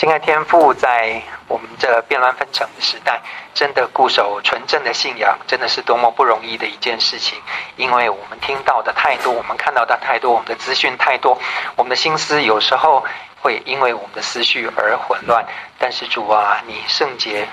[0.00, 3.20] 亲爱天父，在我们这变乱纷呈的时代，
[3.52, 7.38] 真的固守纯正的信仰，真的是多么不容易的一件事情。
[7.76, 11.38] 因为我们听到的太多，我们看到的太多，我们的资讯太多，
[11.76, 13.04] 我们的心思有时候
[13.42, 15.44] 会因为我们的思绪而混乱。
[15.78, 17.46] 但是主啊，你圣洁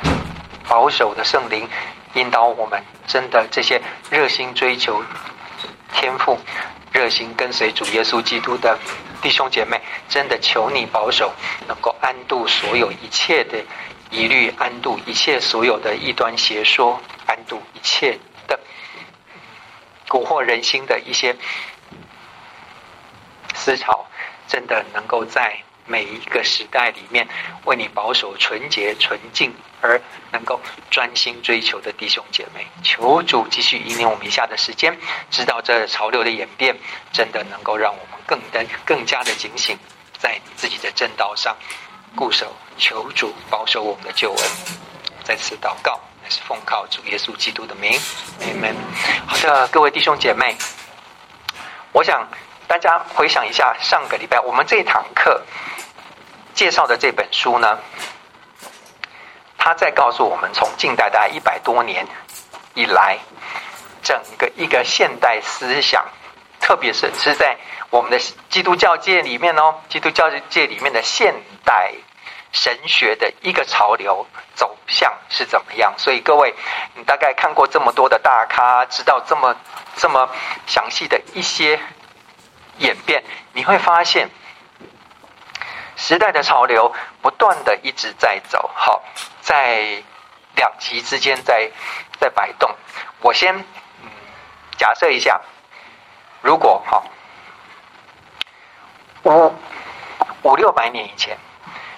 [0.69, 1.67] 保守的圣灵
[2.13, 5.03] 引导我们，真的这些热心追求
[5.91, 6.39] 天赋、
[6.91, 8.77] 热心跟随主耶稣基督的。
[9.19, 11.33] 弟兄姐妹，真的求你保守，
[11.67, 13.57] 能够安度所有一切的
[14.11, 18.59] 疑虑，安度一切所有的异端邪说，安度一切的
[20.07, 21.35] 蛊惑人心的一些
[23.55, 24.05] 思潮，
[24.47, 27.27] 真的能够在每一个时代里面
[27.65, 29.99] 为你保守纯洁纯净而
[30.31, 30.59] 能够
[30.91, 34.95] 专心追求的弟兄姐妹，求主继续引领我们以下的时间，
[35.31, 36.75] 知道这潮流的演变，
[37.11, 38.17] 真的能够让我们。
[38.27, 39.77] 更的更加的警醒，
[40.19, 41.55] 在自己的正道上
[42.13, 44.49] 固守，求主保守我们的救恩。
[45.23, 47.97] 在此祷告，乃是奉靠主耶稣基督的名
[48.41, 48.75] ，Amen。
[49.25, 50.57] 好的，各位弟兄姐妹，
[51.93, 52.27] 我想
[52.67, 55.41] 大家回想一下上个礼拜我们这一堂课
[56.57, 57.77] 介绍的这本书呢，
[59.59, 62.07] 他在告诉我们，从近代大概一百多年
[62.73, 63.19] 以来，
[64.01, 66.03] 整个一个现代思想，
[66.59, 67.55] 特别是是在。
[67.89, 71.33] 我们的基督教界里面哦，基督教界里面的现
[71.63, 71.93] 代
[72.51, 75.93] 神学的一个潮流走向是怎么样？
[75.95, 76.53] 所以各位，
[76.95, 79.55] 你大概看过这么多的大咖，知道这么
[79.95, 80.27] 这么
[80.65, 81.79] 详细的一些
[82.79, 84.29] 演变，你会发现
[85.97, 89.03] 时代的潮流不断的一直在走，好，
[89.41, 90.01] 在
[90.55, 91.69] 两极之间在
[92.19, 92.73] 在摆动。
[93.19, 94.09] 我先嗯
[94.77, 95.41] 假设一下，
[96.41, 97.03] 如果好。
[99.23, 99.53] 五
[100.43, 101.37] 五六百年以前，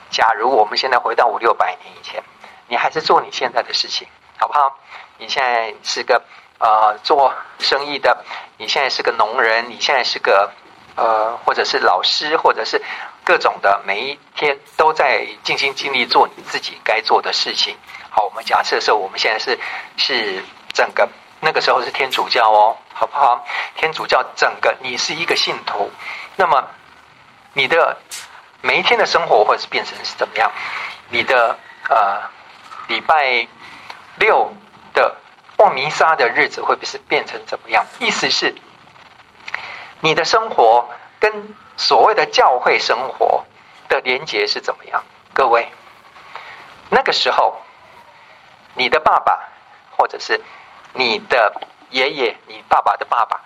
[0.10, 2.24] 假如我们现在回到五六百年以前，
[2.68, 4.80] 你还是做你现在的事情，好不好？
[5.18, 6.24] 你现在是个
[6.58, 8.26] 呃做生意的，
[8.58, 10.52] 你现在是个农人，你现在是个
[11.00, 12.82] 呃或者是老师，或者是
[13.24, 17.76] 各种的，每一天都在尽心尽力做你自己该做的事情。
[18.10, 19.58] 好，我们假设说我们现在是
[19.98, 20.44] 是
[20.74, 21.08] 整个
[21.40, 23.46] 那个时候是天主教哦，好不好？
[23.76, 25.90] 天主教整个你是一个信徒，
[26.36, 26.64] 那么。
[27.54, 27.98] 你的
[28.62, 30.52] 每一天的生活，或者是变成是怎么样？
[31.10, 31.58] 你的
[31.90, 32.22] 呃
[32.88, 33.46] 礼拜
[34.18, 34.54] 六
[34.94, 35.16] 的
[35.58, 37.84] 望弥撒的日子，会不会是变成怎么样？
[37.98, 38.54] 意思是，
[40.02, 40.90] 你的生活
[41.20, 43.46] 跟所谓的教会生活
[43.88, 45.04] 的连结是怎么样？
[45.34, 45.72] 各位，
[46.90, 47.62] 那个时候，
[48.76, 49.50] 你的爸爸，
[49.98, 50.42] 或者是
[50.94, 53.42] 你的爷爷，你爸爸的爸爸，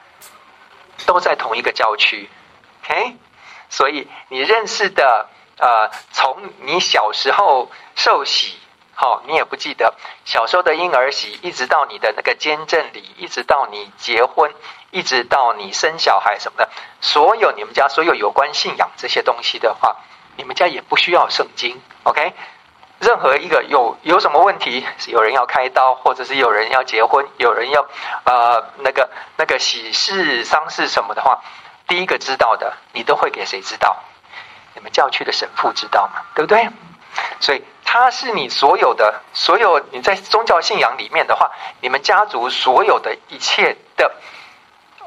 [1.05, 2.29] 都在同一个教区
[2.83, 3.15] ，OK？
[3.69, 8.59] 所以你认识的，呃，从你小时候受洗，
[8.95, 9.93] 好、哦，你也不记得
[10.23, 14.53] 小时候的婴儿洗，一直到你的那个监证礼，一直到你结婚，
[14.91, 16.69] 一直到你生小孩什么的，
[17.01, 19.97] 所有你们家所有有关信仰这些东西的话，
[20.37, 22.33] 你们家也不需要圣经，OK？
[22.99, 27.85] 任何一个有有什么问题，有人要开刀，或者是有人要结婚，有人要
[28.23, 31.41] 呃那个那个喜事丧事什么的话。
[31.85, 33.97] 第一个知道的，你都会给谁知道？
[34.73, 36.21] 你们教区的神父知道吗？
[36.33, 36.69] 对不对？
[37.41, 41.51] 所以他是你所有的所有你在宗教信仰里面的话，
[41.81, 44.11] 你们家族所有的一切的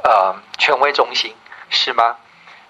[0.03, 1.35] 呃权威中心
[1.71, 2.17] 是吗？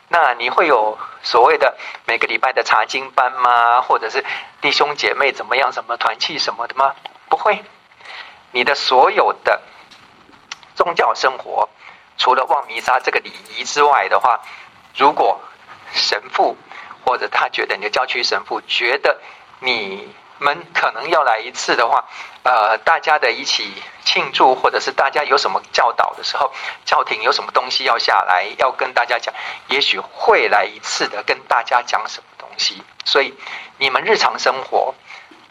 [0.09, 3.81] 那你会有所谓的每个礼拜的查经班吗？
[3.83, 4.25] 或者是
[4.61, 5.73] 弟兄姐妹怎么样？
[5.73, 6.95] 什么团契什么的吗？
[7.29, 7.65] 不会，
[8.53, 9.61] 你的所有的
[10.77, 11.69] 宗教生活。
[12.19, 14.41] 除了望弥撒这个礼仪之外的话，
[14.97, 15.41] 如果
[15.93, 16.57] 神父
[17.05, 19.21] 或者他觉得你的教区神父觉得
[19.61, 20.09] 你
[20.39, 22.05] 们可能要来一次的话，
[22.43, 23.73] 呃，大家的一起
[24.05, 26.53] 庆祝，或者是大家有什么教导的时候，
[26.85, 29.35] 教廷有什么东西要下来要跟大家讲，
[29.69, 32.83] 也许会来一次的，跟大家讲什么东西。
[33.05, 33.35] 所以
[33.79, 34.95] 你们日常生活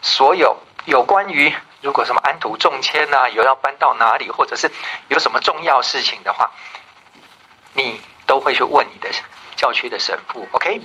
[0.02, 1.54] 所有有关于。
[1.82, 4.68] 如果什么安土重迁呐，有要搬到哪里，或者是
[5.08, 6.50] 有什么重要事情的话，
[7.74, 9.08] 你都会去问你的
[9.54, 10.48] 教区的神父。
[10.50, 10.80] OK，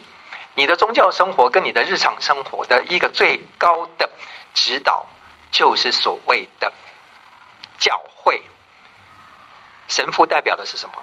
[0.56, 4.09] 你的宗教生活跟你的日常生活的一个最高的
[4.53, 5.06] 指导，
[5.51, 6.71] 就是所谓的
[7.80, 8.42] 教会。
[9.88, 10.95] 神父代表的是什么？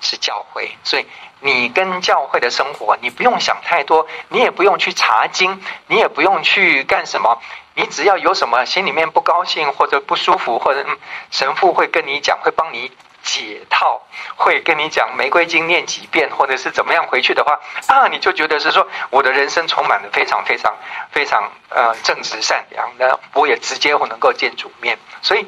[0.00, 0.76] 是教会。
[0.84, 1.06] 所以
[1.40, 7.40] 你跟教会的生活，你不用想太多，你也不用去查经，你也不用去干什么。
[7.74, 10.86] 你只要有什么心里面不高兴或者不舒服，或者
[11.30, 12.90] 神父会跟你讲，会帮你
[13.26, 14.00] 解套，
[14.36, 20.74] 会跟你讲玫瑰经念几遍，或者是怎么样回去的话啊，你就觉得是说我的人生充满了非常非常
[21.10, 25.44] 非常呃正直善良的，我也直接我能够见主面，所以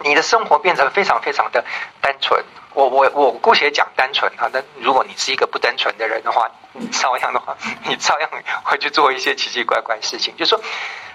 [0.00, 1.62] 你的生活变成非常非常的
[2.00, 2.42] 单纯。
[2.72, 8.30] 我我我姑且讲单纯啊，那如果你是一个不单纯的人的话，你照样的话，你照样
[8.62, 10.34] 会去做一些奇奇怪怪事情。
[10.36, 10.60] 就是说，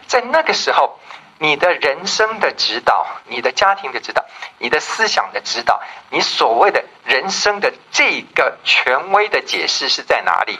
[0.06, 1.00] 在那个时候，
[1.38, 4.24] 你的人生的指导，你的家庭的指导，
[4.58, 10.60] 你的思想的指导，你所谓的人生的这个权威的解释是在哪里？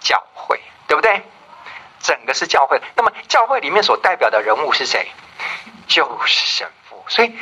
[0.00, 1.22] 教会，对不对？
[2.00, 2.80] 整个是教会。
[2.96, 5.10] 那么教会里面所代表的人物是谁？
[5.86, 7.04] 就是神父。
[7.08, 7.36] 所以。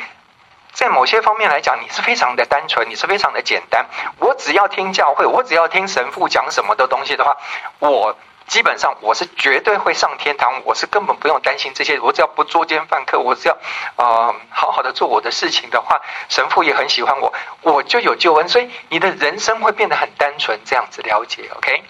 [0.73, 3.85] 在某些方面来讲，你是非常的单纯，你是非常的简单。
[4.17, 7.37] 我只要听教会，我只要听神父讲什么的东西的话，
[7.77, 8.17] 我
[8.47, 10.61] 基本上我是绝对会上天堂。
[10.65, 11.99] 我是根本不用担心这些。
[11.99, 13.57] 我只要不作奸犯科，我只要
[13.95, 18.47] 呃好好的做我的事情的话，神父也很喜欢我，我就有救恩。
[18.47, 21.83] 所以你的人生会变得很单纯，这样子了解，OK？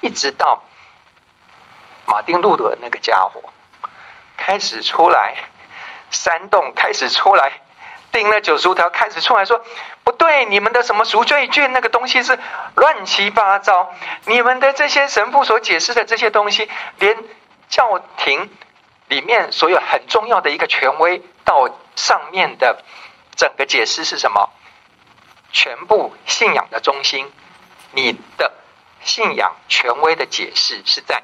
[0.00, 0.62] 一直到
[2.06, 3.42] 马丁路德那个家伙
[4.36, 5.36] 开始出来。
[6.08, 7.52] 煽动开始出来，
[8.16, 9.62] 定了九十五条开始出来说
[10.02, 12.38] 不对，你们的什么赎罪券那个东西是
[12.74, 13.92] 乱七八糟，
[14.24, 16.68] 你们的这些神父所解释的这些东西，
[16.98, 17.16] 连
[17.68, 18.50] 教廷
[19.08, 22.82] 里面所有很重要的一个权威到上面的
[23.36, 24.48] 整个解释是什么？
[25.52, 27.30] 全部信仰的中心，
[27.92, 28.52] 你的
[29.02, 31.22] 信仰权威的解释是在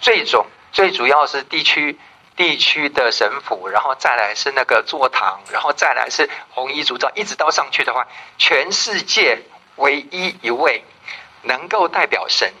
[0.00, 1.98] 最终最主要是地区。
[2.36, 8.06] 地区的神府，然后再来是那个座堂，然后再来是红衣主教，一直到上去的话，
[8.38, 9.38] 全世界
[9.76, 10.82] 唯一一位
[11.42, 12.52] 能够代表神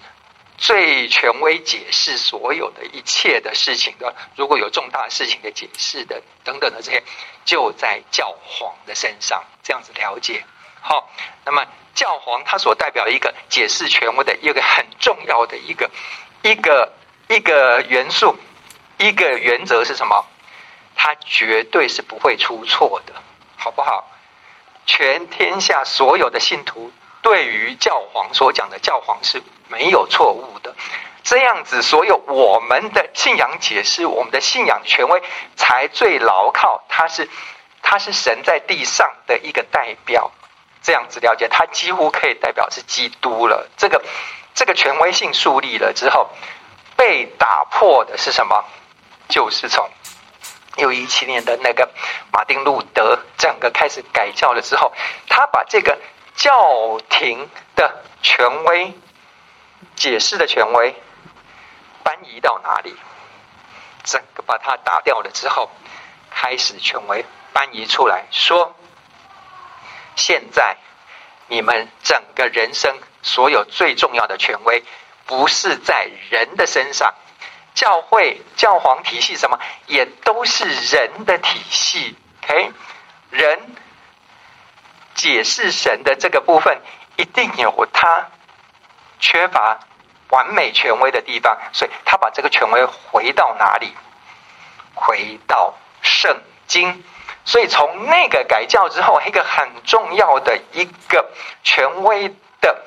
[0.58, 7.02] 最权威解释所有的一切的事情的，如果有重大事情的解释的等等的这些，
[7.44, 9.42] 就在教皇的身上。
[9.62, 10.44] 这样子了解
[10.80, 11.10] 好，
[11.44, 11.64] 那么
[11.94, 15.90] 教皇他所代表一个解释权威的一个很重要的一个
[16.42, 16.92] 一个
[17.28, 18.36] 一个元素。
[19.02, 20.24] 一个原则是什么？
[20.94, 23.12] 他绝对是不会出错的，
[23.56, 24.08] 好不好？
[24.86, 30.76] 全天下所有的信徒对于教皇所讲的，教皇是没有错误的。
[31.24, 35.20] 这样子，所有我们的信仰解释，我们的信仰权威
[35.56, 36.84] 才最牢靠。
[36.88, 37.28] 他是，
[37.82, 40.30] 他是神在地上的一个代表。
[40.80, 43.68] 这样子了解，他几乎可以代表是基督了。
[43.76, 44.00] 这个，
[44.54, 46.30] 这个权威性树立了之后，
[46.96, 48.64] 被打破的是什么？
[49.28, 49.88] 就是从
[50.76, 51.90] 六一七年的那个
[52.32, 54.92] 马丁路德整个开始改教了之后，
[55.28, 55.98] 他把这个
[56.34, 58.94] 教廷的权威
[59.96, 60.94] 解释的权威
[62.02, 62.96] 搬移到哪里？
[64.04, 65.70] 整个把它打掉了之后，
[66.30, 68.74] 开始权威搬移出来说：
[70.16, 70.76] 现在
[71.46, 74.82] 你们整个人生所有最重要的权威，
[75.26, 77.14] 不是在人的身上。
[77.74, 82.72] 教会、教皇体系什么也都是人的体系，OK？
[83.30, 83.74] 人
[85.14, 86.80] 解释神的这个部分，
[87.16, 88.28] 一定有他
[89.18, 89.80] 缺乏
[90.28, 93.94] 完美权威的地方，所以他把这个权威回到哪里？
[94.94, 97.02] 回到圣经。
[97.44, 101.30] 所以从那个改教之后，一个很重要的一个
[101.64, 102.28] 权威
[102.60, 102.84] 的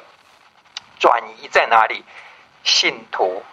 [0.99, 2.05] 转移在哪里？
[2.63, 3.43] 信徒。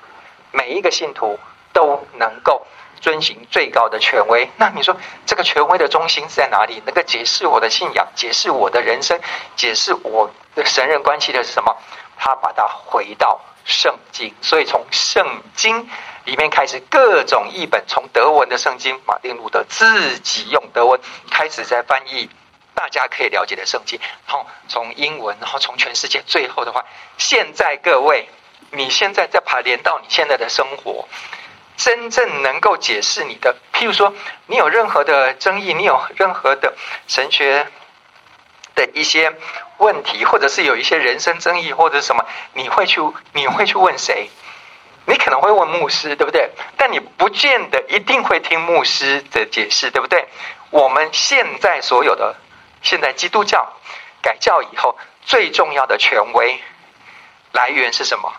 [0.53, 1.39] 每一个信徒
[1.73, 2.67] 都能够
[3.01, 4.49] 遵循最高的权威。
[4.57, 4.97] 那你说
[5.27, 6.83] 这个权威的中心是在哪里？
[6.87, 9.19] 能够解释我的信仰，解释我的人生，
[9.57, 11.77] 解释我的神人关系的是什么？
[12.17, 14.33] 他把它回到圣经。
[14.41, 15.89] 所以从圣经
[16.25, 21.01] 里面开始，各种译本，从德文的圣经，马丁路德自己用德文
[21.31, 22.29] 开始在翻译，
[22.75, 23.99] 大家可以了解的圣经。
[24.27, 26.85] 然后从英文，然后从全世界，最后的话，
[27.17, 28.29] 现在各位。
[28.73, 31.07] 你现在在排练到你现在的生活，
[31.77, 34.15] 真正能够解释你的，譬如说，
[34.47, 36.75] 你有任何的争议，你有任何的
[37.07, 37.67] 神学
[38.75, 39.33] 的一些
[39.77, 42.25] 问题，或者是有一些人生争议，或者什么，
[42.55, 43.01] 你会去
[43.33, 44.31] 你会去问谁？
[45.05, 46.49] 你可能会问牧师，对不对？
[46.77, 50.27] 但你不见得一定会听牧师的解释，对不对？
[50.71, 52.37] 我们现在所有的
[52.81, 53.75] 现在基督教
[54.23, 56.59] 改教以后，最重要的权威
[57.51, 58.33] 来源是什么？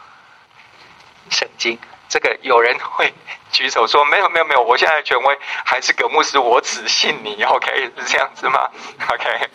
[1.30, 1.78] 圣经，
[2.10, 3.14] 这个有人会
[3.52, 7.44] 举手说：“没有，没有，没有，我现在的权威还是葛牧师，我只信你。
[7.44, 8.70] ”OK，是这样子吗
[9.10, 9.50] ？OK，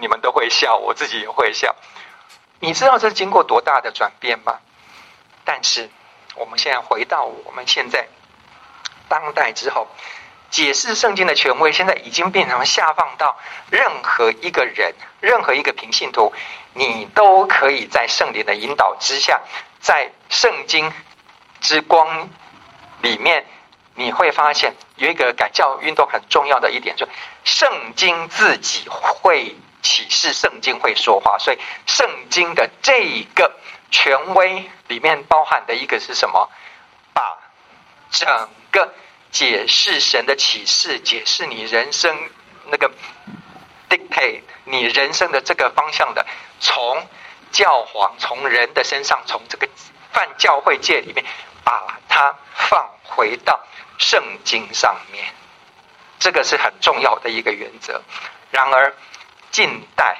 [0.00, 1.74] 你们都会笑，我自己也会笑。
[2.60, 4.58] 你知道这经过多大的转变吗？
[5.44, 5.88] 但是
[6.36, 8.06] 我们现在回到我们现在
[9.08, 9.88] 当代之后，
[10.50, 13.36] 解释圣经的权威，现在已经变成下放到
[13.70, 16.32] 任何一个人、任何一个平信徒，
[16.74, 19.40] 你都可以在圣灵的引导之下，
[19.80, 20.92] 在圣经
[21.60, 22.28] 之光
[23.02, 23.46] 里面，
[23.94, 27.06] 你会发现有一个改教运动很重要的一点，就
[27.44, 33.52] 圣经自己会启示，圣经会说话，所以圣经的这个
[33.90, 36.50] 权威里面包含的一个是什么？
[37.12, 37.38] 把
[38.10, 38.92] 整个
[39.30, 42.16] 解释神的启示，解释你人生
[42.66, 42.90] 那个
[43.88, 46.26] dictate 你人生的这个方向的，
[46.60, 47.06] 从
[47.50, 49.68] 教皇从人的身上，从这个
[50.12, 51.24] 泛教会界里面，
[51.64, 53.60] 把它放回到
[53.98, 55.24] 圣经上面，
[56.18, 58.02] 这个是很重要的一个原则。
[58.50, 58.94] 然而，
[59.50, 60.18] 近代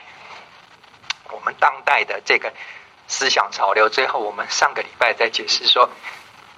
[1.31, 2.53] 我们当代的这个
[3.09, 5.89] 思想潮流，最后我们上个礼拜在解释说，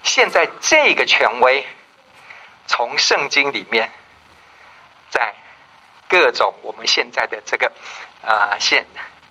[0.02, 1.66] 现在这个权威。
[2.68, 3.90] 从圣经里面，
[5.10, 5.34] 在
[6.08, 7.70] 各种我们现在的这个
[8.24, 8.86] 啊、现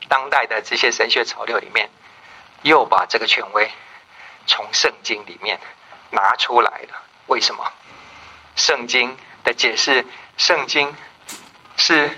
[0.10, 1.90] 当代的这些神学潮流里面，
[2.62, 3.72] 又把这个权威
[4.52, 5.58] 从圣经里面
[6.10, 7.02] 拿出来了。
[7.28, 7.64] 为什么？
[8.58, 10.06] 圣经的解释，
[10.36, 10.94] 圣经
[11.78, 12.12] 是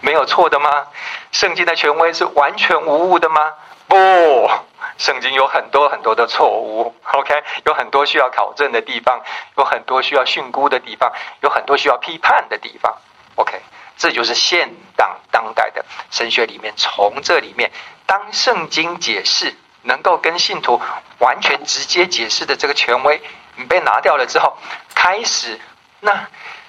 [0.00, 0.86] 没有错的吗？
[1.32, 3.52] 圣经的权威是完全无误的吗？
[3.88, 3.96] 不。
[4.96, 9.20] 圣经有很多很多的错误，OK，有很多需要考证的地方，
[9.58, 12.96] 有很多需要训诂的地方，有很多需要批判的地方
[13.34, 13.60] ，OK，
[13.98, 17.72] 这就是现当当代的神学里面，从这里面，
[18.06, 19.54] 当圣经解释
[19.86, 20.80] 能够跟信徒
[21.18, 23.22] 完全直接解释的这个权威，
[23.56, 24.56] 你被拿掉了之后，
[24.94, 25.58] 开始
[26.00, 26.28] 那。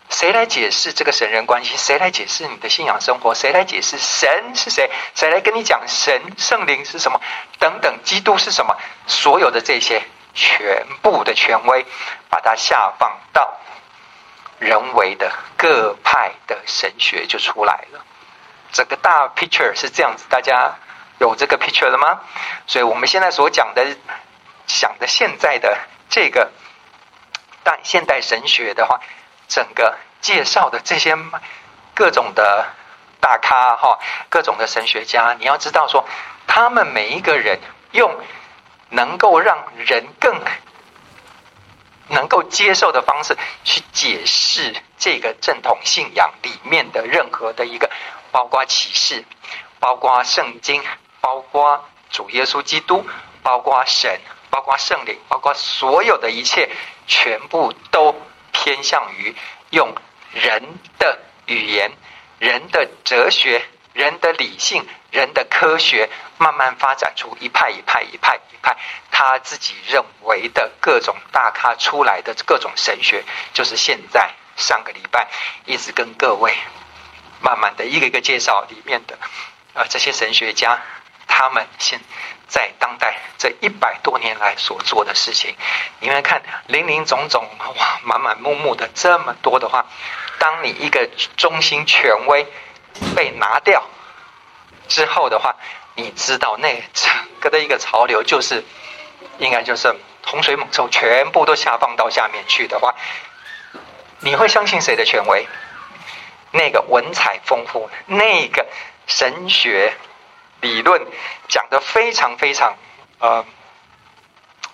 [0.09, 1.75] 谁来解释这个神人关系？
[1.75, 3.35] 谁来解释你的信仰生活？
[3.35, 4.89] 谁来解释神是谁？
[5.13, 7.19] 谁来跟你讲神圣灵是什么？
[7.59, 8.73] 等等，基督是什么？
[9.05, 10.01] 所有的这些
[10.33, 11.85] 全部的权威，
[12.29, 13.53] 把它下放到
[14.59, 17.99] 人为的各派的神学就出来了。
[18.71, 20.73] 整个大 picture 是这样子，大家
[21.19, 22.21] 有这个 picture 了吗？
[22.65, 23.97] 所以我们现在所讲的、
[24.67, 25.77] 想的现在的
[26.09, 26.51] 这个
[27.63, 28.99] 但现代神学的话。
[29.49, 31.17] 整个介绍的这些
[31.95, 32.67] 各种的
[33.21, 33.97] 大咖哈，
[34.27, 36.05] 各种的神学家，你要知道说，
[36.45, 37.57] 他们每一个人
[37.91, 38.13] 用
[38.89, 40.41] 能够让人更
[42.09, 47.89] 能够接受的方式去解释这个正统信仰里面的任何的一个，
[48.33, 49.23] 包括启示，
[49.79, 50.83] 包括圣经，
[51.27, 53.05] 包括主耶稣基督，
[53.43, 56.69] 包括神，包括圣灵，包括所有的一切，
[57.05, 58.15] 全部都。
[58.59, 59.35] 偏向于
[59.69, 59.95] 用
[60.33, 60.61] 人
[60.97, 61.91] 的语言、
[62.39, 68.75] 人的哲学、人的理性、人的科学，慢慢发展出一派一派一派一派，
[69.11, 75.29] 他自己认为的各种大咖出来的各种神学，就是现在上个礼拜
[75.65, 76.53] 一直跟各位
[77.39, 79.17] 慢慢的一个一个介绍里面的
[79.75, 80.81] 啊这些神学家，
[81.27, 81.99] 他们现。
[82.49, 85.53] 在当代这一百多年来所做的事情，
[85.99, 89.85] 你们看林林总总哇，满满目目的这么多的话，
[90.39, 92.47] 当你一个中心权威
[93.13, 93.83] 被拿掉
[94.87, 95.57] 之后的话，
[95.95, 98.63] 你知道那整个的一个潮流就是，
[99.39, 99.93] 应该就是
[100.25, 102.95] 洪水猛兽全部都下放到下面去的话，
[104.21, 105.45] 你会相信谁的权威？
[106.51, 108.65] 那个文采丰富，那个
[109.05, 109.93] 神学。
[110.61, 111.05] 理论
[111.47, 112.75] 讲得非常非常
[113.19, 113.45] 呃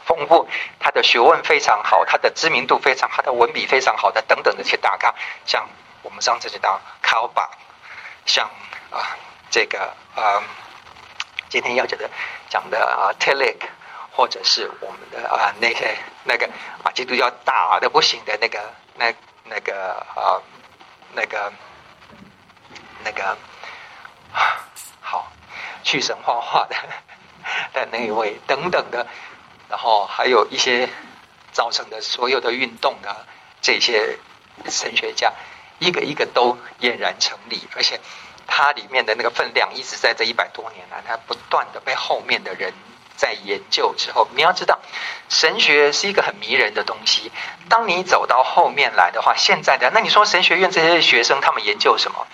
[0.06, 0.48] 丰富，
[0.80, 5.14] 他的学问非常好，他的知名度非常，他的文笔非常好的等等的这些大咖，
[5.46, 5.68] 像
[6.02, 7.50] 我们上次讲到卡巴，
[8.26, 8.50] 像
[8.92, 9.18] 啊、
[9.50, 10.42] 这个呃
[11.50, 12.10] 今天要讲的
[12.50, 13.62] 讲的啊 Tillich
[14.12, 16.48] 或者是我们的啊、那些那个
[16.84, 19.14] 啊基督教打的不行的那个那
[19.46, 20.40] 那个啊、
[21.14, 21.52] 那个
[23.04, 23.38] 那个
[24.34, 24.70] 啊。
[25.84, 26.76] 去神话化的
[27.74, 29.06] 的那一位等等的，
[29.70, 30.90] 然后还有一些
[31.52, 33.26] 造成的所有的运动的
[33.62, 34.18] 这些
[34.70, 35.34] 神学家，
[35.80, 38.00] 一个一个都俨然成立，而且
[38.48, 42.74] 它里面的那个分量一直在这一百多年来，它不断的被后面的人
[43.16, 44.80] 在研究之后，你要知道，
[45.30, 47.32] 神学是一个很迷人的东西。
[47.70, 52.28] 当你走到后面来的话，现在的那你说神学院这些学生他们研究什么？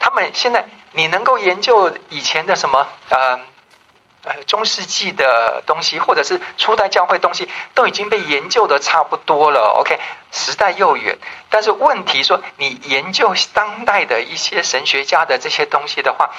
[0.00, 0.66] 他们现在。
[0.92, 3.38] 你能够研究以前的什么呃
[4.24, 9.76] 呃中世纪的东西，或者是初代教会东西，都已经被研究的差不多了。
[9.78, 10.00] OK，
[10.32, 11.16] 时代又远，
[11.48, 16.30] 但是问题说，你研究当代的一些神学家的这些东西的话，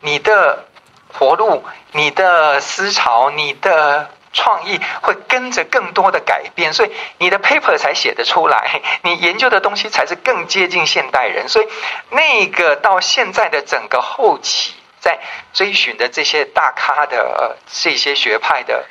[0.00, 0.64] 你的
[1.12, 11.48] 活路、你的思潮、你的创意会跟着更多的改变， 所以你的 paper 才写得出来， 你研究的东西才是更接近现代人。
[11.48, 11.68] 所以
[12.10, 15.18] 那个到现在的整个后期，在
[15.52, 18.86] 追寻的这些大咖的呃这些学派的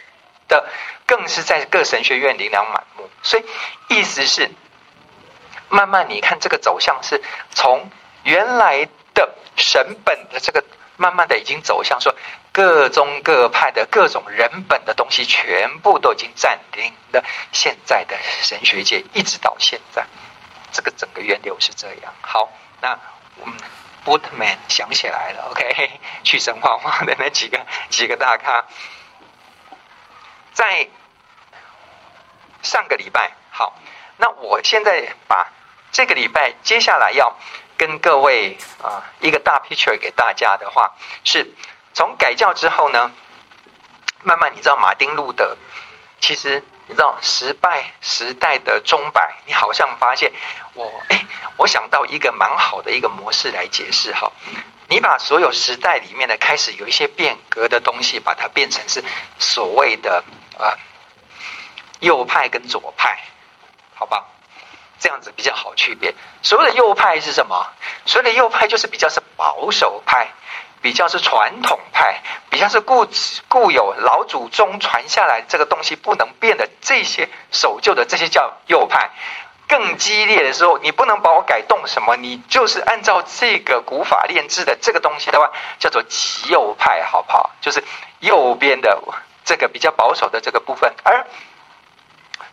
[0.47, 0.65] 的，
[1.05, 3.09] 更是在各神学院琳琅满目。
[3.21, 3.45] 所以
[3.89, 4.49] 意思是，
[5.69, 7.89] 慢慢你看这个走向是从
[8.23, 10.63] 原来的神本的这个。
[10.97, 12.15] 慢慢的，已经走向说
[12.51, 20.05] 各宗各派的各种人本的东西，全部都已经占领了现在的神学界，一直到现在，
[20.71, 22.13] 这个整个源流是这样。
[22.21, 22.49] 好，
[22.81, 22.97] 那
[23.35, 23.55] 我们
[24.03, 25.91] Bultmann 想起来了，OK，
[26.25, 28.65] 去神话化的那几个几个大咖，
[30.53, 30.87] 在
[32.63, 33.77] 上个礼拜，好，
[34.17, 35.51] 那我现在把
[35.91, 37.37] 这个礼拜接下来要。
[37.77, 41.53] 跟各位啊，一个大 picture 给大家的话，是
[41.93, 43.11] 从改教之后呢，
[44.23, 45.55] 慢慢你知道马丁路德，
[46.19, 50.31] 其实你知道时败时代的钟摆，你好像发现
[50.73, 51.25] 我哎，
[51.57, 54.31] 我想到一个蛮好的一个模式来解释哈，
[54.87, 59.03] 你把所有时代里面的开始有一些变革的东西，把它变成是
[59.37, 60.23] 所谓的
[60.57, 60.73] 啊
[61.99, 63.19] 右派跟左派，
[63.93, 64.25] 好吧？
[64.99, 66.13] 这样子比较好区别。
[66.41, 67.67] 所谓的右派是什么？
[68.05, 70.27] 所谓的右派就是比较是保守派，
[70.81, 73.07] 比较是传统派，比较是固
[73.47, 79.11] 固有老祖宗传下来这个东西不能变的这些守旧的这些叫右派。
[79.67, 87.51] 更激烈的时候，你不能把我改动什么，你就是按照这个古法炼制的这个东西的话，叫做极右派，好不好？
[87.59, 87.83] 就是
[88.19, 89.01] 右边的
[89.43, 91.25] 这个比较保守的这个部分，而。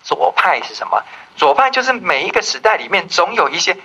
[0.03, 1.03] 左派是什么？
[1.37, 3.77] 左派就是每一个时代里面总有一些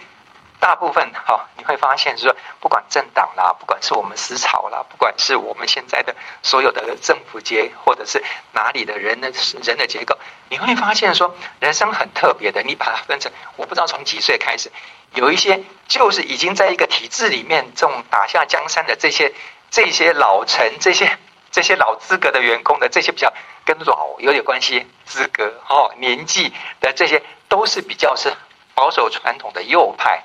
[0.60, 9.32] 大部分哈，你会发现说，不管政党啦，不管是我们思潮啦，不管是我们现在的所有的政府结，或者是哪里的人的
[9.64, 10.18] 人的结构，
[10.50, 12.62] 你会发现说，人生很特别的。
[12.62, 14.70] 你把它分成，我不知道从几岁开始，
[15.14, 19.34] 有一些就是已经在一个体制里面这种打下江山的这些
[19.72, 21.18] 这些老臣，这些
[21.52, 23.34] 这些老资格的员工的这些比较。
[23.66, 26.52] 跟老有点关系，资格哦，年纪
[26.82, 28.32] 的这些都是比较是
[28.74, 30.24] 保守传统的右派，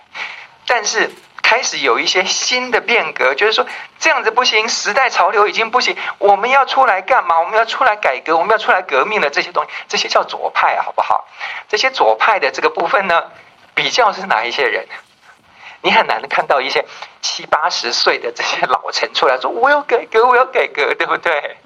[0.67, 1.11] 但是
[1.43, 3.67] 开始有一些新的变革，就是说
[3.99, 7.41] 这样子不行，时代潮流已经不行，我们要出来干嘛？
[7.41, 11.27] 我们要出来改革，我们要出来革命的这些东西，这些叫左派，好不好？
[11.69, 13.25] 这些左派的这个部分呢，
[13.75, 14.87] 比较是哪一些人？
[15.83, 16.87] 你很难看到一些
[17.21, 21.59] 七八十岁的这些老臣出来说我要改革，我要改革，对不对？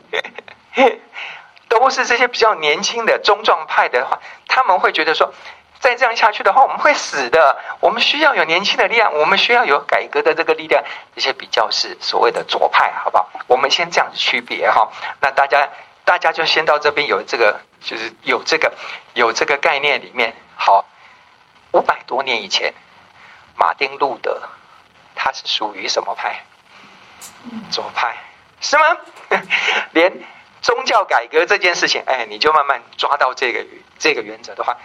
[1.68, 5.32] 都是这些比较年轻的中壮派的话，他们会觉得说，
[5.80, 7.58] 再这样下去的话，我们会死的。
[7.80, 10.82] 我们需要有年轻的力量，我们需要有改革的这个力量。
[11.14, 13.28] 这些比较是所谓的左派，好不好？
[13.46, 14.90] 我们先这样子区别哈。
[15.20, 15.68] 那大家，
[16.04, 18.72] 大家就先到这边有这个，就是有这个，
[19.14, 20.34] 有这个概念里面。
[20.56, 20.84] 好，
[21.72, 22.72] 五百多年以前，
[23.56, 24.40] 马丁路德
[25.14, 26.42] 他是属于什么派？
[27.70, 28.16] 左派
[28.60, 28.84] 是吗？
[29.92, 30.12] 连。
[30.62, 33.64] 宗教改革这件事情，哎，你就慢慢抓到这个
[33.98, 34.76] 这个原则的话，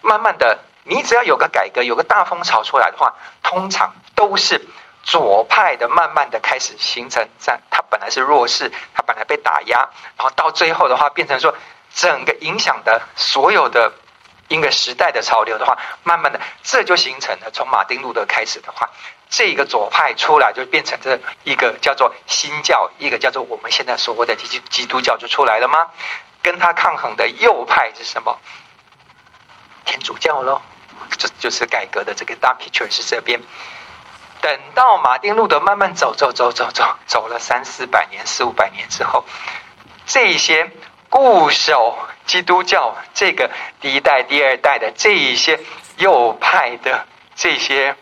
[0.00, 4.60] 慢慢的，你只要有个改革，有个大风潮出来的话，通常都是
[5.02, 7.26] 左派的，慢慢的开始形成。
[7.38, 9.78] 在他本来是弱势，他本来被打压，
[10.16, 11.54] 然后到最后的话，变成说
[11.94, 13.92] 整个影响的所有的
[14.50, 17.50] 一个时代的潮流的话，慢慢的这就形成了。
[17.50, 18.90] 从马丁路德开始的话。
[19.32, 25.86] 这个左派出来就变成这一个叫做新教，一个叫做我们现在所谓的基基督教就出来了吗？
[26.42, 28.36] 跟他抗衡的右派是什么？
[29.84, 30.60] 天主教喽，
[31.16, 33.40] 这就是改革的这个大 picture 是这边。
[34.40, 39.24] 等到马丁路德慢慢走走走走走走了三四百年、四五百年之后，
[40.06, 40.72] 这些
[41.08, 41.96] 固守
[42.30, 45.58] 基督教这个第一代、第二代的这一些
[45.96, 47.96] 右派的这些。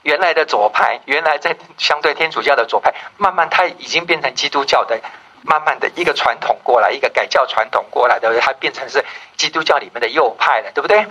[0.00, 4.98] 原来的左派，原来在相对天主教的左派，慢慢它已经变成基督教的，
[5.42, 9.04] 慢慢的一个传统过来，一个改教传统过来的，它变成是
[9.36, 11.06] 基督教里面的右派了，对不对？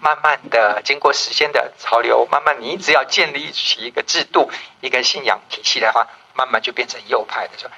[0.00, 4.50] 慢慢的经过时间的潮流，慢慢你只要建立起一个制度、
[4.80, 7.70] 一个信仰体系的话，慢慢就变成右派的。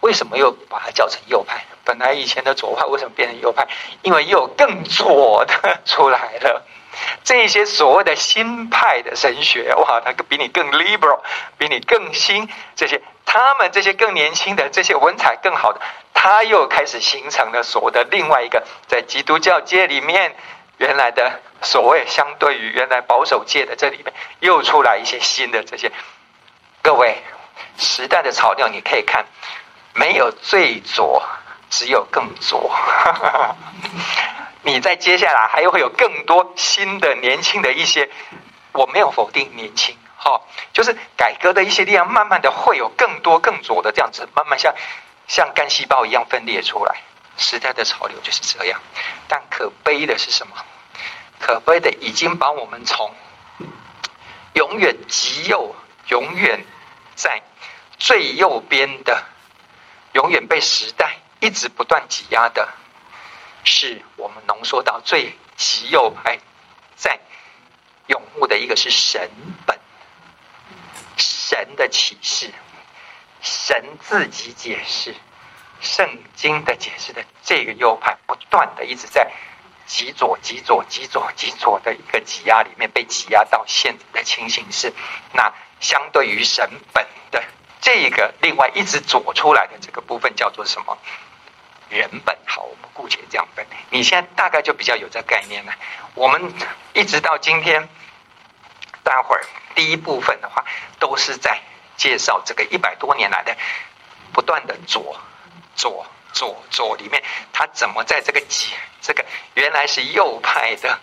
[0.00, 1.64] 为什么又把它叫成右派？
[1.84, 3.66] 本来以前的左派为什么变成右派？
[4.02, 6.66] 因为又有更左的出来了。
[7.22, 11.20] 这些所谓的新派的神学，哇，他比你更 liberal，
[11.56, 12.48] 比你更新。
[12.74, 15.80] 这些他们这些更年轻的这些文采更好的，
[16.12, 20.34] 他又开始形成了所谓的另外一个，在基督教界里面
[20.78, 25.92] 原来的所谓相对于原来保守界的这里面又出来一些新的这些。
[26.82, 27.22] 各位，
[27.76, 29.24] 时代的潮流你可以看，
[29.98, 31.22] 没有最左，
[31.68, 32.72] 只有更左。
[34.62, 38.08] 你在接下来还会有更多新的年轻的一些，
[38.72, 40.40] 我没有否定年轻，哈，
[40.72, 44.74] 就是改革的一些力量，慢慢的会有更多更左的这样子，慢慢像
[45.26, 46.96] 像干细胞一样分裂出来。
[47.36, 48.80] 时代的潮流就是这样，
[49.28, 50.54] 但可悲的是什么？
[51.40, 53.14] 可悲的已经把我们从
[54.54, 55.74] 永远极右、
[56.08, 56.64] 永远
[57.14, 57.40] 在
[57.96, 59.24] 最右边的、
[60.12, 62.68] 永远被时代一直不断挤压的。
[63.64, 66.38] 是我们浓缩到最极右派，
[66.96, 67.18] 在
[68.06, 69.28] 拥护的一个是神
[69.66, 69.78] 本，
[71.16, 72.50] 神的启示，
[73.42, 75.14] 神自己解释，
[75.80, 79.30] 圣经的解释的这个右派，不断的一直在
[79.86, 84.94] 极左、极左、极左、极左的一个挤压里面被挤压到现在的情形是，
[85.32, 87.06] 那相对于神本
[87.80, 90.98] 这个另外一直左出来的这个部分叫做什么？
[91.90, 93.66] 人本好，我们姑且这样分。
[93.88, 95.72] 你现在大概就比较有这概念了。
[96.14, 96.52] 我们
[96.92, 97.88] 一直到今天，
[99.02, 99.42] 待会儿
[99.74, 100.62] 第一部分的话，
[100.98, 101.62] 都是在
[101.96, 103.56] 介绍这个一百多年来的
[104.34, 105.18] 不断的左
[105.76, 107.22] 左左左里面，
[107.54, 111.00] 他怎么在这个几这个原来是右派的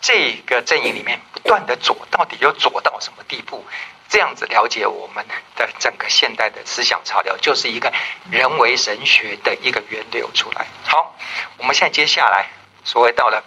[0.00, 3.64] 这个阵营里面不断的左，到底有左到什么地步？
[4.14, 7.92] 这样子了解我们的整个现代的思想潮流，就是一个
[8.30, 10.68] 人为神学的一个源流出来。
[10.84, 11.16] 好，
[11.58, 12.46] 我们现在接下来
[12.84, 13.42] 所谓到了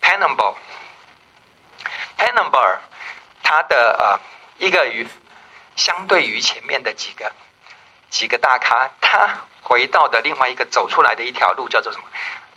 [0.00, 2.78] Pannonberg，Pannonberg
[3.42, 4.18] 他的呃
[4.56, 5.06] 一个与
[5.76, 7.30] 相对于前面的几个
[8.08, 12.04] 几个大咖，他回到的另外一个走出来的一条路叫做什么？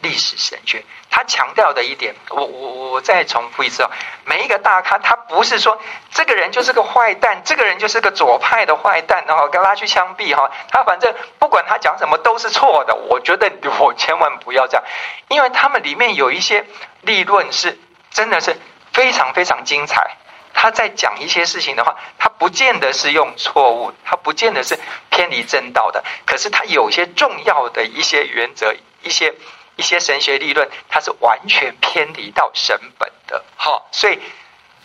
[0.01, 3.91] 历史神学，他强调的一点，我我我再重复一次哦，
[4.25, 5.79] 每一个大咖，他不是说
[6.11, 12.95] 这个人就是个坏蛋，这个人就是个左派的坏蛋，然后跟他去枪毙哈，他反正不管他讲什么都是错的。
[12.95, 14.83] 我觉得我千万不要这样，
[15.29, 16.65] 因为他们里面有一些
[17.01, 17.77] 立论是
[18.09, 18.57] 真的是
[18.91, 20.17] 非常非常精彩。
[20.53, 24.77] 他在讲一些事情的话，他不见得是用错误，他不见得是
[25.09, 29.33] 偏离正道的，可是他有些重要的一些原则，一些。
[29.75, 34.19] 一些神学理论，它是完全偏离到神本的，好，所以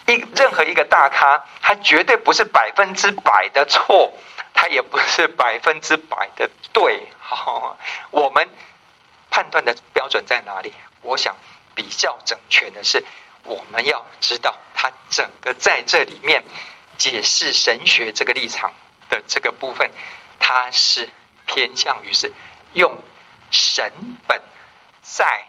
[0.07, 4.13] 一任何一个大咖，他绝对不是百分之百的错，
[4.55, 7.77] 他也不是百分之百的对，好，
[8.11, 8.49] 我们
[9.31, 10.73] 判断的标准在哪里？
[11.03, 11.37] 我想
[11.75, 13.05] 比较整全的是，
[13.43, 16.45] 我们要知道他整个在这里面
[16.97, 18.73] 解释神学这个立场
[19.11, 19.91] 的这个部分，
[20.39, 21.09] 它是
[21.47, 22.33] 偏向于是
[22.73, 22.97] 用
[23.51, 23.93] 神
[24.27, 24.41] 本。
[25.15, 25.47] 在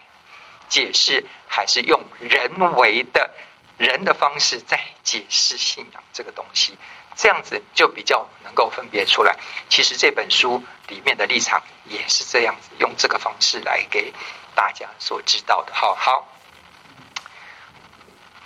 [0.69, 3.31] 解释，还是用人为的
[3.77, 6.77] 人的方式在解释信仰这个东西，
[7.15, 9.35] 这样子就比较能够分别出来。
[9.69, 14.13] 其实这本书里面的立场也是这样子，用这个方式来给
[14.53, 15.73] 大家所知道的。
[15.73, 16.27] 好好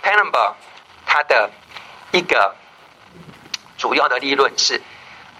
[0.02, 0.54] p a n a m b e r
[1.04, 1.50] 他的
[2.12, 2.56] 一个
[3.76, 4.80] 主要的立论是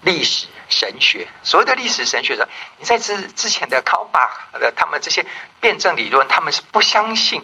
[0.01, 0.47] 历史。
[0.69, 2.47] 神学，所谓的历史神学者，
[2.77, 5.25] 你在之之前的考巴的他们这些
[5.59, 7.43] 辩证理论，他们是不相信，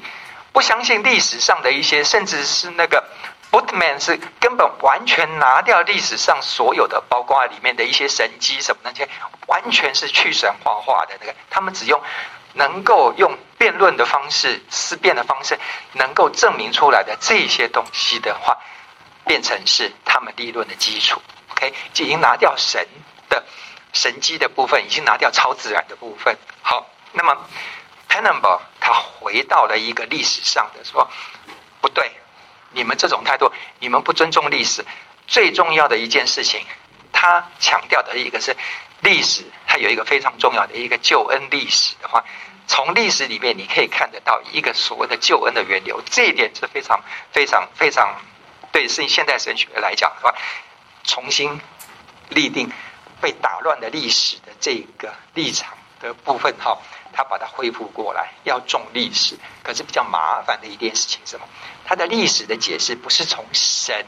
[0.51, 3.03] 不相信历史上的一些，甚至是那个
[3.51, 9.09] Bootman 是根本完全拿掉历史上所有的，包括里面的一些神迹什么那些，
[9.47, 12.01] 完全是去神化化的那个，他们只用
[12.53, 15.57] 能够用辩论的方式、思辨的方式，
[15.93, 18.57] 能够证明出来的这些东西的话，
[19.25, 21.21] 变成是他们理论的基础。
[21.51, 22.87] OK，就已经拿掉神。
[23.29, 23.45] 的
[23.93, 26.37] 神迹的部分已经拿掉超自然的部分。
[26.61, 27.47] 好，那么
[28.09, 31.09] Pannonberg 他回到了一个历史上的说，
[31.81, 32.11] 不对，
[32.71, 34.83] 你们这种态度，你们不尊重历史。
[35.27, 36.65] 最重要的一件事情，
[37.11, 38.57] 他强调的一个是
[39.01, 42.25] 历史，它有一个非常重要的一个救恩历史的话，
[42.65, 46.99] 从历史里面你可以看得到一个所谓的救恩的源流，这一点是非常
[47.31, 48.15] 非常非常
[48.71, 50.33] 对，是现代神学来讲的话，
[51.03, 51.61] 重新
[52.29, 52.71] 立定。
[53.21, 56.77] 被打乱的历史的这个立场的部分，哈，
[57.11, 59.37] 他把它恢复过来，要重历史。
[59.63, 61.45] 可是比较麻烦的一件事情是什么？
[61.85, 64.05] 他的历史的解释不是从神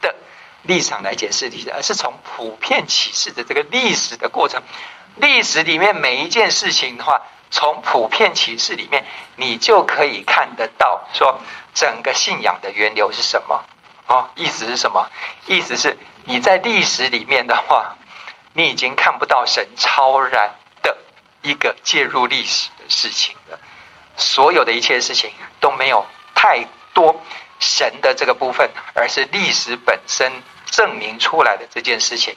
[0.00, 0.14] 的
[0.62, 4.62] 立场来解释历史，而是从普遍启示的这个历史的过程。
[5.16, 9.04] 历史里面每一件事情的话，从普遍启示里面，
[9.36, 11.40] 你就可以看得到，说
[11.74, 13.64] 整个信仰的源流是什么？
[14.06, 15.10] 哦，意思是什么？
[15.46, 17.96] 意思是你在历史里面的话。
[18.54, 20.96] 你已经看不到神超然的
[21.40, 23.58] 一个介入历史的事情了，
[24.16, 27.20] 所有的一切事情都没有太多
[27.58, 30.30] 神的这个部分，而是历史本身
[30.66, 32.36] 证明出来的这件事情，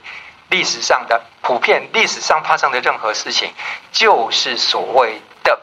[0.50, 3.54] 历史上的普遍，历史上发生的任何事情，
[3.92, 5.60] 就是所谓的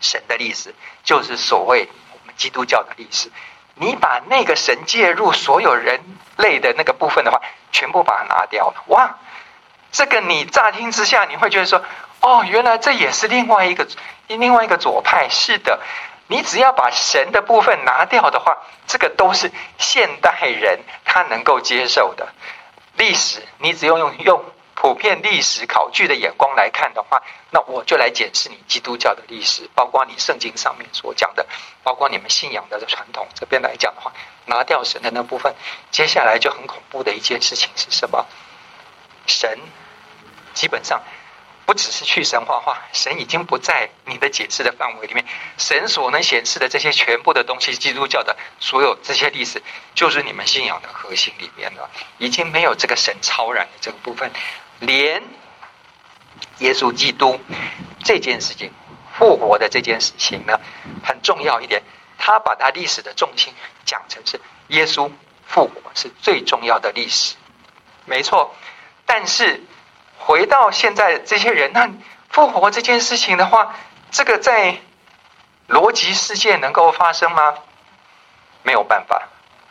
[0.00, 3.30] 神的历史，就是所谓我们基督教的历史。
[3.74, 6.00] 你把那个神介入所有人
[6.36, 7.40] 类的那个部分的话，
[7.72, 9.18] 全部把它拿掉了，哇！
[9.92, 11.84] 这个你乍听之下，你会觉得说，
[12.22, 13.86] 哦，原来这也是另外一个
[14.26, 15.28] 另外一个左派。
[15.28, 15.80] 是的，
[16.28, 22.32] 你只要把神的部分拿掉的话，这个都是现代人他能够接受的。
[22.96, 31.46] 历史，你只用用用普遍历史考据的眼光来看的话，那我就来检视你基督教的历史，包括你圣经上面所讲的，
[31.82, 34.10] 包括你们信仰的传统这边来讲的话，
[34.46, 35.54] 拿掉神的那部分，
[35.90, 38.26] 接下来就很恐怖的一件事情是什么？
[39.24, 39.56] 神
[40.54, 41.02] 基本上。
[41.64, 45.24] 不只是去神化化，神已经不在你的解释的范围里面。
[45.56, 49.62] 神所能显示的这些全部的东西，基督教的所有这些历史，
[49.94, 51.88] 就是你们信仰的核心里面的，
[52.18, 54.32] 已经没有这个神超然的这个部分。
[54.80, 55.22] 连
[56.58, 57.40] 耶稣基督
[58.02, 58.72] 这件事情，
[59.16, 60.58] 复活的这件事情呢，
[61.04, 61.80] 很重要一点，
[62.18, 65.08] 他把他历史的重心讲成是耶稣
[65.46, 67.36] 复活是最重要的历史，
[68.04, 68.52] 没错，
[69.06, 69.62] 但是。
[70.24, 71.90] 回到现在这些人，那
[72.28, 73.74] 复活这件事情的话，
[74.10, 74.76] 这个在
[75.68, 77.54] 逻辑世界能够发生吗？
[78.62, 79.28] 没有办法，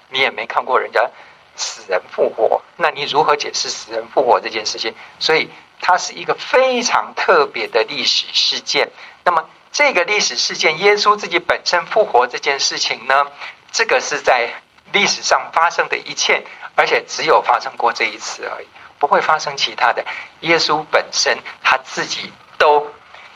[0.10, 1.10] 你也没看过人家
[1.56, 4.94] 死人复活，那你如何解释死人复活这件事情？
[5.20, 8.90] 所以它是一个非常特别的历史事件。
[9.24, 13.28] 那么这个历史事件，耶稣自己本身复活这件事情呢，
[13.72, 14.50] 这个是在
[14.92, 16.44] 历史上发生的一切，
[16.76, 18.68] 而且只有发生过这一次而已。
[19.02, 20.06] 不会发生其他的。
[20.42, 22.88] 耶稣本身他自己都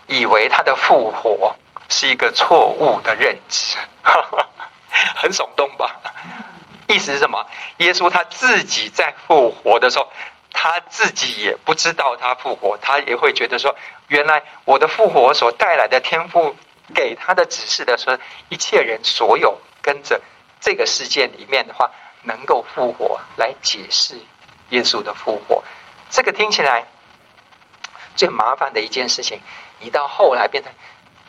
[0.05, 1.55] 以为他的复活
[1.89, 3.75] 是一个错误的认知，
[5.15, 5.99] 很耸动吧？
[6.87, 7.43] 意思是什么？
[7.77, 10.07] 耶稣他自己在复活的时候，
[10.53, 13.75] 他自己也不知道他复活，他也会觉得说，
[14.07, 16.55] 原来我的复活所带来的天赋
[16.93, 20.21] 给他的指示的说，一切人所有跟着
[20.61, 21.89] 这个事件里面的话，
[22.21, 24.21] 能够复活来解释。
[24.69, 25.63] 耶稣的复活，
[26.09, 26.85] 这个听起来
[28.15, 29.41] 最麻烦的一件事情。
[29.79, 30.71] 你到后来变成，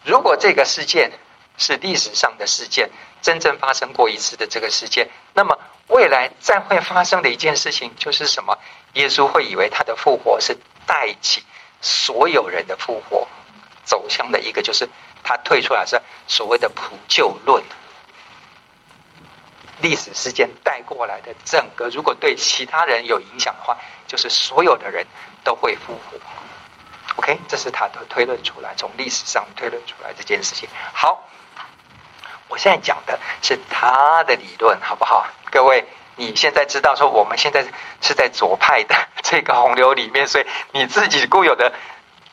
[0.04, 1.12] 如果这个事件
[1.58, 2.90] 是历史上的事件，
[3.22, 8.58] 真正发生过一次的这个事件，那么未来再会发生的一件事情就是什么？
[8.94, 11.44] 耶稣会以为他的复活是带起
[11.82, 13.28] 所有人的复活，
[13.84, 14.88] 走向的一个就是
[15.22, 17.62] 他退出来是所谓的普救论。
[19.80, 25.06] 历史事件带过来的整个，如果对其他人有影响的话，就是所有的人
[25.44, 26.18] 都会复活。
[27.16, 30.68] OK，这是他的推论出来，从历史上推论出来这件事情。
[30.92, 31.24] 好，
[32.48, 35.26] 我现在讲的是他的理论，好不好？
[35.50, 35.86] 各位，
[36.16, 37.64] 你现在知道说我们现在
[38.02, 41.72] 是在左派的这个洪流里面，所以你自己固有的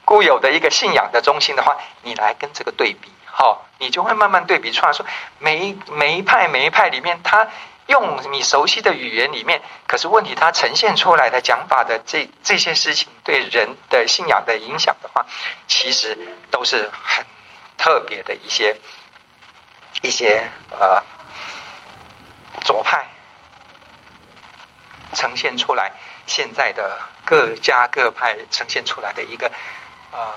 [0.04, 3.13] 固有的一个信仰的中心的话，你来跟这个对比。
[3.36, 5.04] 好，你就会慢慢对比出来，说
[5.40, 7.48] 每一每一派每一派里面，他
[7.88, 15.26] 用你熟悉的语言里面，可是问题他呈现出来的讲法的这这些事情对人的信仰的影响的话，
[15.68, 16.16] 其实
[16.52, 17.26] 都是很
[17.76, 18.78] 特别的一些
[20.04, 21.02] 一些呃
[22.64, 23.08] 左派
[25.16, 25.92] 呈现出来
[26.28, 29.52] 现在的各家各派呈现出来的一个
[30.12, 30.36] 呃。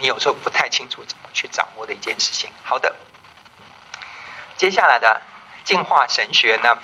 [0.00, 2.50] 你有时候不太清楚怎么去掌握的一件事情。
[2.64, 2.96] 好的，
[4.56, 5.20] 接下来的
[5.62, 6.78] 进化神学呢，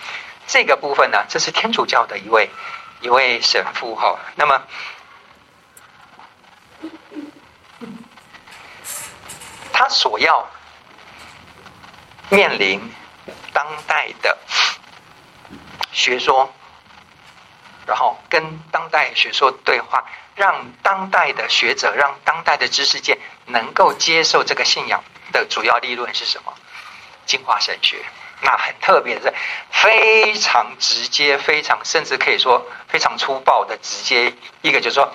[0.46, 2.50] 这个部分呢，这是天主教的一位
[3.00, 4.18] 一位神父哈。
[4.34, 4.62] 那么，
[9.72, 10.46] 他所要
[12.28, 12.92] 面临
[13.54, 14.36] 当代的
[15.90, 16.52] 学说，
[17.86, 20.04] 然后跟当代学说对话。
[20.36, 26.54] 让当代的学者，让当代的知识界能够接受这个信仰的主要理论是什么？
[27.24, 28.04] 进化神学。
[28.42, 29.34] 那很特别的是，
[29.70, 34.34] 非常直接，非常甚至可以说非常粗暴的直接。
[34.60, 35.10] 一个就是说，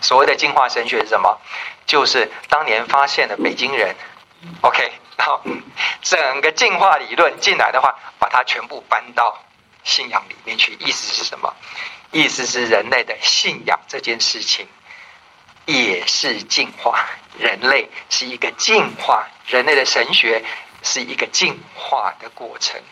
[0.00, 1.40] 所谓的进化神学是什么？
[1.84, 3.96] 就是当年发现的北京人。
[4.60, 5.42] OK，然后
[6.02, 9.42] 整个进化理论进来的话，把它全部搬到
[9.82, 10.74] 信仰里面去。
[10.78, 11.52] 意思是什么？
[12.12, 14.68] 意思是人类的信仰这件事情
[15.64, 20.44] 也是进化，人类是一个进化，人类的神学
[20.82, 22.82] 是一个进化的过程，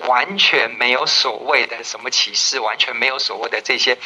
[0.00, 3.96] 完全没有所谓的什么启示，完全没有所谓的这些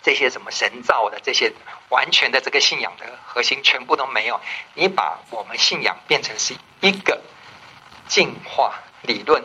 [0.00, 1.52] 这些什么神造的这些
[1.88, 4.40] 完全的这个信仰的核心全部都没有。
[4.74, 7.20] 你把我们信仰变成是一个
[8.06, 9.42] 进化理论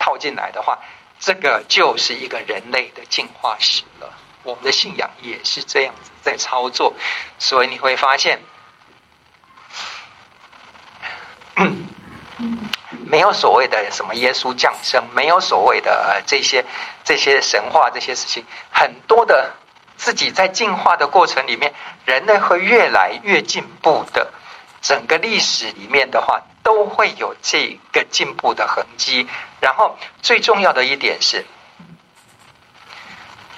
[0.00, 0.80] 套进来的话。
[1.18, 4.12] 这个就是一个人类的进化史了。
[4.42, 6.94] 我们的信仰也是这样子在操作，
[7.38, 8.40] 所以你会发现，
[13.06, 16.64] 没有所谓的什么耶稣降生，没有所谓的这些
[17.02, 19.54] 这些神话这些事情，很多的
[19.96, 21.74] 自己在进化的过程里面，
[22.04, 24.32] 人类会越来越进步的。
[24.86, 29.26] 整个历史里面的话，都会有这个进步的痕迹。
[29.60, 31.44] 然后最重要的一点是，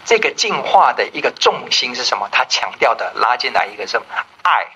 [0.06, 2.30] 这个进化的一个重心是什么？
[2.32, 4.06] 他强调的拉进来一个什么？
[4.42, 4.68] 爱，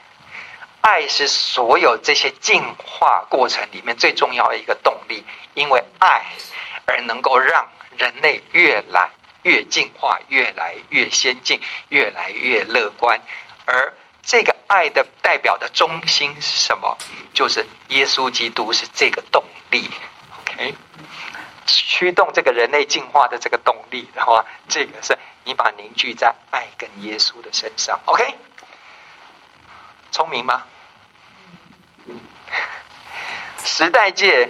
[0.83, 5.25] 爱是所有这些进化过程里面最重要的一个动力。
[5.55, 6.23] 因为爱
[6.85, 9.09] 而能够让人类越来
[9.43, 13.19] 越进化，越来越先进，越来越乐观，
[13.65, 13.95] 而。
[14.25, 16.97] 这个爱的代表的中心是什么？
[17.35, 19.91] 就是耶稣基督是这个动力
[20.41, 20.75] ，OK，
[21.67, 28.35] 驱动这个人类进化的这个动力，然后这个是你把凝聚在爱跟耶稣的身上，OK，
[30.11, 30.63] 聪明吗？
[33.63, 34.49] 时代界。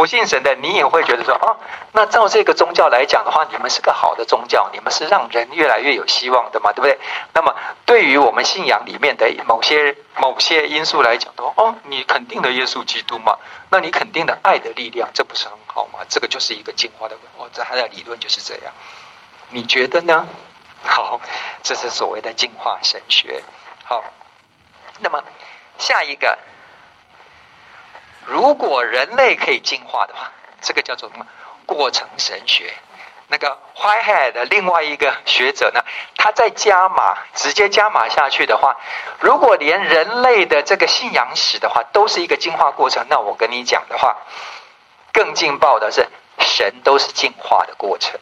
[0.00, 1.58] 不信神的，你也会觉得说，哦，
[1.92, 6.98] 那照这个宗教来讲的话，你们是个好的宗教，你们是让人越来越有希望的嘛，对不对？
[7.34, 13.36] 那么，对于我们信仰里面的某些某些因素来讲的话，哦，你肯定的耶稣基督嘛，
[13.68, 15.98] 那你肯定的爱的力量，这不是很好吗？
[16.08, 18.72] 这个就是一个进化的，哦，这他的理论就是这样，
[19.50, 20.26] 你觉得呢？
[20.82, 21.20] 好，
[21.62, 23.42] 这是所谓的进化神学。
[23.84, 24.02] 好，
[25.00, 25.22] 那么
[25.76, 26.38] 下一个。
[28.26, 30.30] 如果人类可以进化的话，
[30.60, 31.26] 这个叫做什么？
[31.66, 32.74] 过程神学。
[33.32, 35.80] 那个 Whitehead 的另外一个学者呢，
[36.16, 38.76] 他在加码，直接加码下去的话，
[39.20, 44.16] 如果连人类的这个信仰史的话，都是一个进化过程，那我跟你讲的话，
[45.12, 46.08] 更劲爆的是，
[46.40, 48.18] 神都是进化的过程。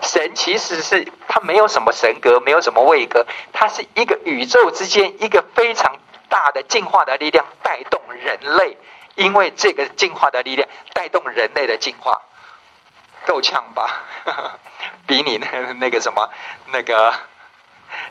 [0.00, 5.96] 神其实是他没有什么神格，没有什么位格，他是一个宇宙之间一个非常。
[6.28, 8.76] 大的进化的力量带动人类，
[9.14, 12.22] 因为这个进化的力量带动人类的进化，
[13.26, 14.04] 够呛吧？
[15.06, 16.30] 比你那那个什么
[16.66, 17.14] 那个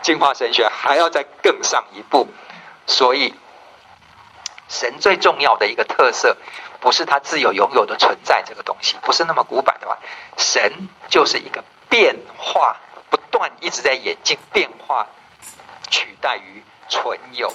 [0.02, 2.28] 进化神学还要再更上一步。
[2.88, 3.34] 所以，
[4.70, 6.38] 神最重要的一个特色，
[6.80, 9.98] 不是他自有永有的存在这个东西，不是那么古板的话，
[10.38, 12.78] 神就是一个变化
[13.10, 15.08] 不断，一直在演进变化，
[15.90, 17.54] 取代于存有。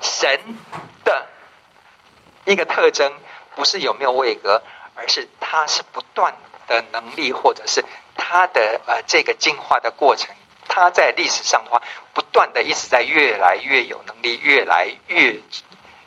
[0.00, 0.58] 神
[1.04, 1.26] 的
[2.44, 3.12] 一个特征
[3.54, 4.62] 不是有没有位格，
[4.94, 6.34] 而是他是不断
[6.66, 7.84] 的能力，或者是
[8.16, 10.34] 他的呃这个进化的过程。
[10.66, 11.80] 他在历史上的话，
[12.12, 15.40] 不断的一直在越来越有能力，越来越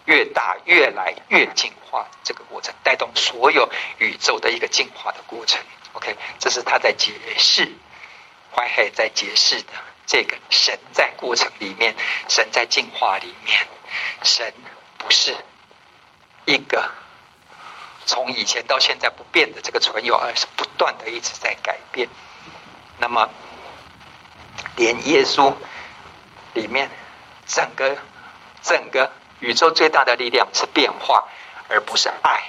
[0.06, 3.70] 越大，越来越进化这个过程，带动所有
[4.00, 5.62] 宇宙的一个进化的过程。
[5.94, 7.72] OK，这是他在解释，
[8.54, 9.72] 怀海在解释的
[10.06, 11.96] 这个神在过程里面，
[12.28, 13.68] 神在进化里面。
[14.24, 14.54] 神
[14.98, 15.36] 不是
[16.46, 16.90] 一个
[18.06, 22.08] 从以前到现在不变的这个存有，而是不断的一直在改变。
[23.00, 23.30] 那么，
[24.76, 25.54] 连耶稣
[26.54, 26.90] 里面
[27.46, 27.98] 整个
[28.62, 31.28] 整个宇宙最大的力量是变化，
[31.70, 32.44] 而不是爱。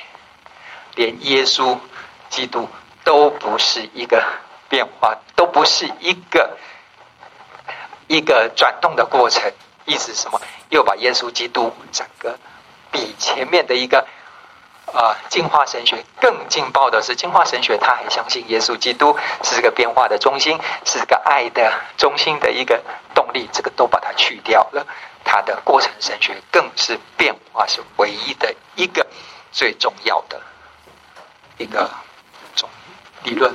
[0.95, 1.79] 连耶稣
[2.31, 2.69] 基督
[3.05, 4.25] 都不是一个
[4.69, 6.57] 变化，都不是一个
[8.07, 9.53] 一个转动的过程。
[9.85, 10.41] 意思是什么？
[10.71, 12.39] 又把耶稣基督整个
[12.91, 14.07] 比前面的一个
[14.87, 22.83] 啊进化神学更劲爆的是进化神学，他还相信耶稣基督是这个变化的中心，是这个爱的中心的一个
[23.15, 24.87] 动力，这个都把它去掉了。
[25.25, 29.07] 他的过程神学更是变化是唯一的一个
[29.53, 30.41] 最重要的
[31.59, 31.91] 一个
[32.55, 32.69] 总
[33.25, 33.55] 理论。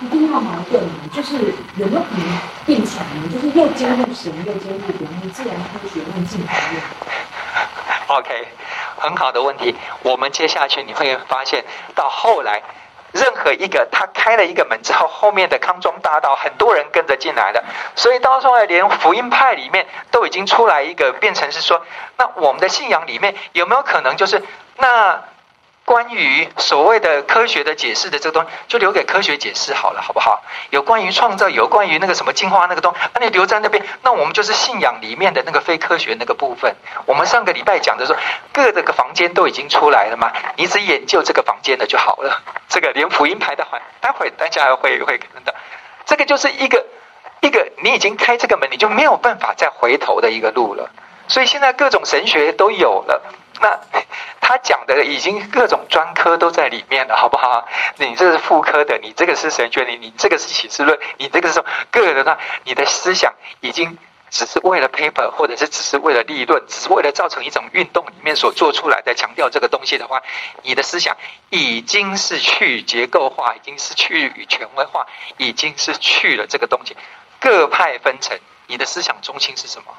[0.00, 0.94] 一定要矛盾吗？
[1.12, 1.36] 就是
[1.76, 3.28] 有没有可能变成呢？
[3.30, 6.82] 就是又兼顾神，又兼顾比方说自然科学跟进化论。
[8.06, 8.48] OK，
[8.98, 9.76] 很好的问题。
[10.02, 12.62] 我们接下去你会发现，到后来，
[13.12, 17.62] 任何一个他开了一个门之后，后面的康庄大道很多人跟着进来的，
[17.94, 21.84] 所以到后来连福音派里面都已经出来一个，变成是说，
[22.16, 24.42] 那我们的信仰里面有没有可能就是
[24.78, 25.22] 那？
[25.90, 30.40] 关于所谓的科学的解释的这个东西，就留给科学解释好了，好不好？
[30.70, 36.76] 有关于创造，有关于那个什么进化那个东西，那你留在那边，那我们就是信仰里面的那个非科学那个部分。
[37.06, 38.16] 我们上个礼拜讲的说，
[38.52, 42.40] 各这个房间都已经出来了嘛，你只研究这个房间的就好了。
[42.68, 45.52] 这个连福音牌的话，待会大家会会看到，
[46.06, 46.86] 这个就是一个
[47.40, 50.88] 一个你已经开这个门，你就没有办法再回头的一个路了。
[51.26, 53.22] 所以现在各种神学都有了，
[53.60, 53.80] 那。
[54.42, 57.68] 他讲的已经各种专科都在里面了，好不好？
[57.98, 63.96] 你这是妇科的，你这个是神学，你你这个是启示论，你这个是各个的，你的思想已经
[64.28, 70.20] 只是为了 paper，或者是只是为了立论，只是为了造成一种运动里面所做出来的强调这个东西的话，
[70.64, 71.16] 你的思想
[71.50, 75.06] 已经是去结构化，已经是去权威化，
[75.36, 76.96] 已经是去了这个东西。
[77.38, 78.36] 各派分成，
[78.66, 79.94] 你的思想中心是什么？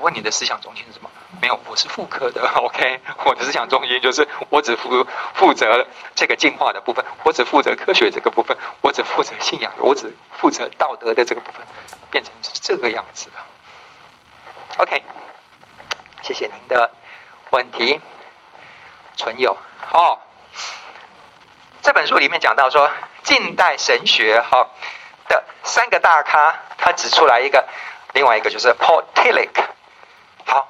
[0.00, 1.10] 问你的思想中心是什么？
[1.40, 3.00] 没有，我是妇科的， OK。
[3.24, 11.64] 我的思想中心就是我只负负责这个进化的部分，我只负责科学这个部分，我只负责信仰，我只负责道德的这个部分，
[12.10, 13.36] 变成是这个样子的。
[14.78, 15.02] OK，
[16.22, 16.90] 谢谢您的
[17.50, 18.00] 问题，
[19.16, 19.56] 存有。
[19.92, 20.18] 哦，
[21.82, 22.90] 这本书里面讲到说，
[23.22, 24.68] 近代神学哈
[25.28, 27.66] 的三个大咖，他指出来一个，
[28.14, 29.48] 另外一个就是 Paul Tillich。
[30.50, 30.66] 好，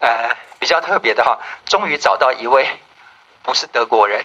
[0.00, 2.68] 呃，比较特别的哈，终于找到一位
[3.44, 4.24] 不是德国人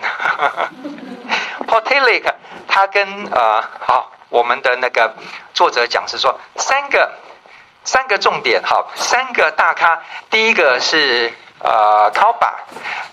[1.67, 2.33] ，Portalic
[2.67, 5.13] 他跟呃，好，我们的那个
[5.53, 7.13] 作者讲是说三个
[7.83, 12.55] 三个重点，好，三个大咖，第一个是呃 Kaupach，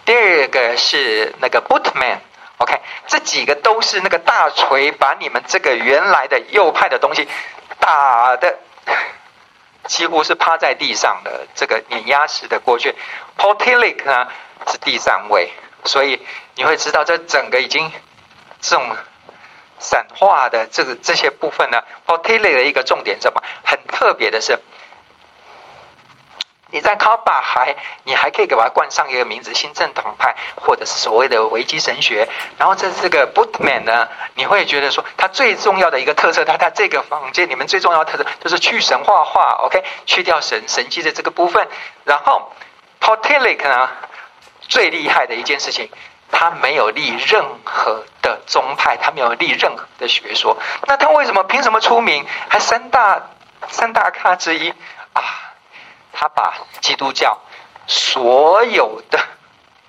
[0.07, 2.21] 第二个是那个 Bootman。
[2.57, 7.29] OK，这几个都是那个大锤，把你们这个原来的右派的东西
[7.79, 8.59] 打的。
[9.87, 12.95] 几乎是趴在地上的这个碾压式的过去
[13.39, 14.29] Portilic 呢
[14.67, 15.51] 是第三位，
[15.85, 16.21] 所以
[16.55, 17.91] 你会知道这整个已经
[18.61, 18.97] 这种
[19.79, 23.43] 散化的这个这些部分呢，Portilic 的一个重点是什么？
[23.65, 24.59] 很特别的是。
[26.71, 32.29] 你在 Kaupach 还，你还可以给它冠上一个名字，新正统派，或者是所谓的维基神学。
[32.59, 41.69] 然后在这个 Bootman 呢，你会觉得说，它最重要的一个特色，它在这个房间里面最重要的特色就是去神话化，OK，去掉神神迹的这个部分。
[42.05, 42.53] 然后
[43.01, 43.89] Paul Tillich 呢，
[44.63, 45.89] 最厉害的一件事情，
[46.33, 50.59] 他没有立任何的宗派，他没有立任何的学说。
[50.89, 52.27] 那他为什么凭什么出名？
[52.49, 53.31] 还三大
[53.69, 54.75] 三大咖之一
[55.13, 55.23] 啊？
[56.19, 57.39] 他把基督教
[57.87, 59.23] 所有的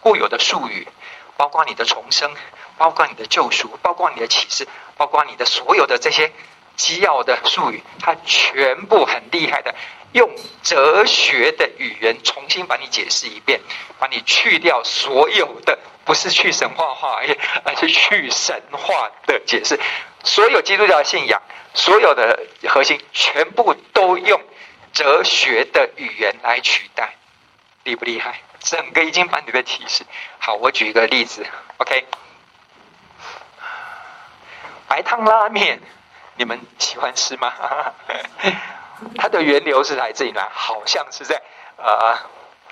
[0.01, 0.85] 固有的术语，
[1.37, 2.35] 包括你的重生，
[2.77, 4.67] 包括你的救赎，包括你的启示，
[4.97, 6.33] 包括你的所有的这些
[6.75, 9.73] 基要的术语，他全部很厉害的
[10.11, 10.29] 用
[10.63, 13.61] 哲学的语言重新把你解释一遍，
[13.97, 19.79] 把你去掉所有的不是去神话化而已，而是去神话的解释。
[20.25, 21.41] 所有基督教信仰，
[21.73, 24.41] 所有的核心，全部都用。
[24.97, 27.13] 哲学的语言来取代，
[27.83, 28.41] 厉不厉害？
[28.59, 30.03] 整个已经把你的提示。
[30.39, 31.45] 好，我举一个例子
[31.77, 32.07] ，OK。
[34.87, 35.79] 白汤拉面，
[36.35, 37.53] 你们喜欢吃吗？
[39.19, 40.49] 它的源流是来自于哪？
[40.51, 41.43] 好像是在
[41.75, 42.17] 呃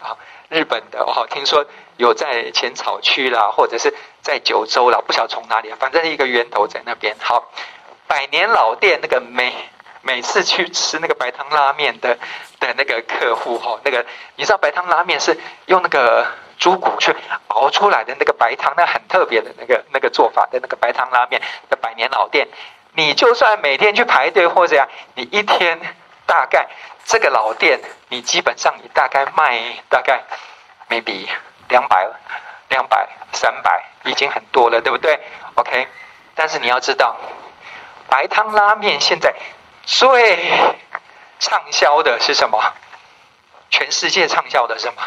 [0.02, 0.18] 啊
[0.50, 1.06] 日本的。
[1.06, 1.64] 我好听说
[1.98, 7.16] 有在浅草区啦，或者是在九州啦，不晓得从哪里，反正一个源头在那边。
[7.20, 7.52] 好，
[8.08, 9.70] 百年老店那个美。
[10.06, 12.16] 每次去吃那个白汤拉面的
[12.60, 15.36] 的那个客户哈，那个你知道白汤拉面是
[15.66, 16.28] 用那个
[16.60, 17.12] 猪骨去
[17.48, 21.42] 熬出来的那个白汤，那很特别的那个那个做法的那个白汤拉面
[21.72, 22.48] 的百年老店，
[22.94, 25.80] 你就算每天去排队或者呀，你一天
[26.28, 26.68] 大概
[27.04, 27.80] 这个老店，
[28.10, 30.24] 你基本上你大概卖大概
[30.88, 31.28] maybe
[31.68, 32.08] 两百
[32.70, 35.20] 两百三百已经很多了，对不对
[35.56, 35.88] ？OK，
[36.36, 37.18] 但是你要知道，
[38.08, 39.34] 白汤拉面现在。
[39.86, 40.50] 最
[41.40, 42.60] 畅销的是什么？
[43.70, 45.02] 全世界畅销的是什么？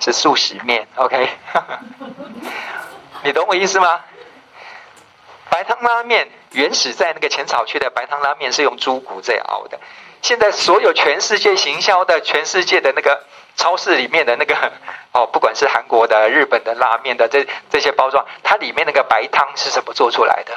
[0.00, 1.28] 是速食面，OK？
[3.24, 4.02] 你懂我意思吗？
[5.50, 9.78] 白汤拉面原始在那个浅草区的白汤拉面是用猪骨在熬的，
[10.24, 13.24] 现在所有全世界行销的全世界的那个
[13.56, 14.56] 超市里面的那个
[15.12, 20.54] 哦，不管是韩国的、日本的拉面的这这些包装，它里面那个白汤是怎么做出来的？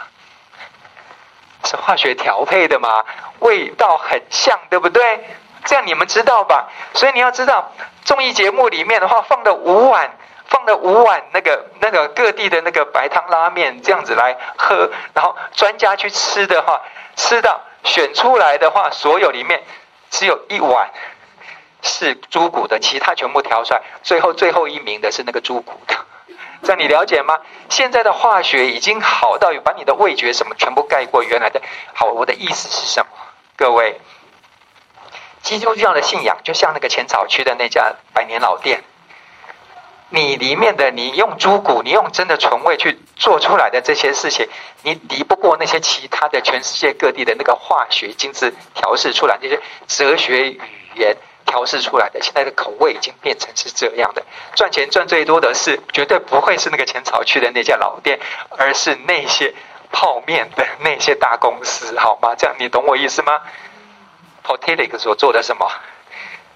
[1.65, 3.03] 是化学调配的吗？
[3.39, 5.19] 味道很像，对不对？
[5.65, 6.69] 这样你们知道吧？
[6.93, 7.73] 所以你要知道，
[8.05, 16.81] 综艺节目里面的话，放的五碗，放的五碗那个那个各地的那个白汤拉面，这样子来喝，然后专家去吃的话，
[17.17, 19.63] 吃到选出来的话，所有里面
[20.11, 20.91] 只有一碗。
[21.83, 25.95] 是猪骨的，其他全部挑出来，最后最后一名的是那个猪骨的，
[26.63, 27.37] 这样你了解吗？
[27.69, 31.61] 现在的化学已经好到把你的味觉什么全部盖过原来的。
[31.93, 33.07] 好，我的意思是什么？
[33.55, 34.01] 各位，
[35.43, 38.83] 基督教的信仰就像那个浅草区的那家百年老店，
[40.09, 44.47] 你里面的你用猪骨，你用真的纯味去做出来的这些事情，
[44.83, 50.59] 你敌不过那些其他的全世界各地的那个化学精致调试出来那些哲学语
[50.95, 51.15] 言。
[51.49, 52.19] 调试出来的。
[52.21, 54.21] 现在的口味已经变成是这样的，
[54.53, 59.55] 赚钱赚最多的是绝对不会是那个浅草区的那家老店，而是那些
[59.89, 62.35] 泡面的那些大公司，好吗？
[62.37, 63.39] 这样你懂我意思吗
[64.43, 65.71] ？Portillic 所做的什么？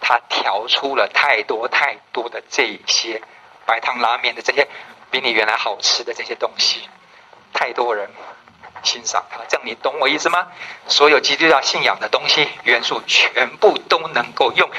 [0.02, 3.22] 他调出了太多太多的这些
[3.66, 4.68] 白汤拉面的这些
[5.12, 6.90] 比你原来好吃的这些东西，
[7.54, 8.10] 太多人
[8.82, 9.40] 欣赏它。
[9.48, 10.48] 这样你懂我意思吗？
[10.88, 14.70] 所有基督教信仰的东西元素，全部都能够用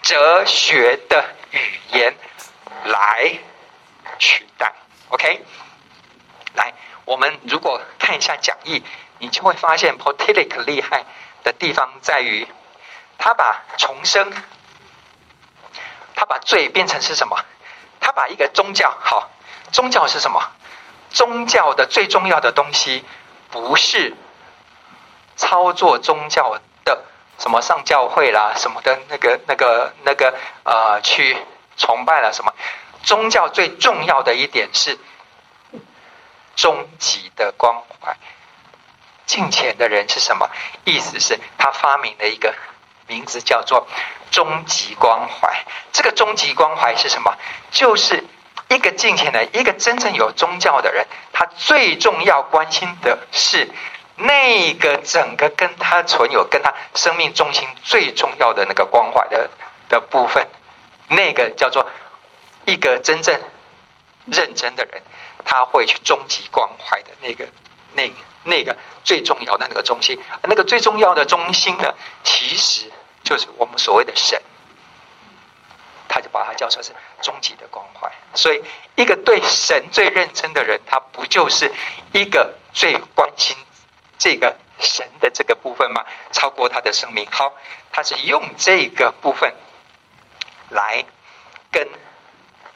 [0.00, 1.58] 哲学的语
[1.90, 2.14] 言
[2.84, 3.38] 来
[4.18, 4.72] 取代。
[5.08, 5.44] OK，
[6.54, 6.72] 来，
[7.04, 8.82] 我们如果看一下讲义，
[9.18, 11.04] 你就会发现 Portillic 厉害
[11.42, 12.46] 的地方在于，
[13.18, 14.32] 他把重生。
[16.16, 17.36] 他把罪变成是什么？
[18.00, 19.30] 他把一个宗教，好，
[19.74, 20.40] 宗教是什么？
[21.10, 23.04] 宗教的最重要的东西，
[23.50, 24.14] 不是
[25.36, 27.02] 操作宗教的
[27.40, 31.36] 什么上教会啦，什么的那个、那个、那个呃，去
[31.76, 32.54] 崇拜了什么？
[33.02, 34.96] 宗教最重要的一点是
[36.54, 38.16] 终极的关怀。
[39.26, 40.48] 敬虔的人是什么？
[40.84, 42.54] 意思是他发明了一个。
[43.06, 43.86] 名字叫做
[44.30, 45.62] 终极关怀。
[45.92, 47.36] 这个终极关怀是什么？
[47.70, 48.24] 就是
[48.74, 53.68] 一个敬虔的、一个真正有宗教的人，他最重要关心的是
[54.16, 59.50] 那个整个跟他存有、跟他生命中心最重要的那个关怀的
[59.88, 60.48] 的部分。
[61.08, 61.86] 那个叫做
[62.64, 63.40] 一个真正
[64.26, 65.02] 认真的人，
[65.44, 67.46] 他会去终极关怀的那个、
[67.94, 68.10] 那。
[68.46, 74.38] 那个最重要的那个中心，那个最重要的中心呢，其实就是我们所谓的神，
[76.14, 76.92] 他就把它叫做是
[77.22, 78.08] 终极的关怀。
[78.34, 78.62] 所以，
[78.94, 81.72] 一个对神最认真的人，他不就是
[82.12, 83.56] 一个最关心
[84.16, 86.04] 这个神的这个部分吗？
[86.30, 87.26] 超过他的生命。
[87.32, 87.52] 好，
[87.90, 89.52] 他是用这个部分
[90.70, 91.04] 来
[91.72, 91.88] 跟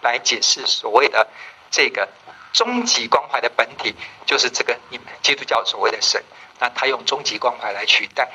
[0.00, 1.28] 来解释所谓的
[1.70, 2.08] 这个。
[2.50, 6.24] 终极关怀的本体就是这个你们基督教所谓的神，
[6.58, 8.30] 那他用终极关怀来取代。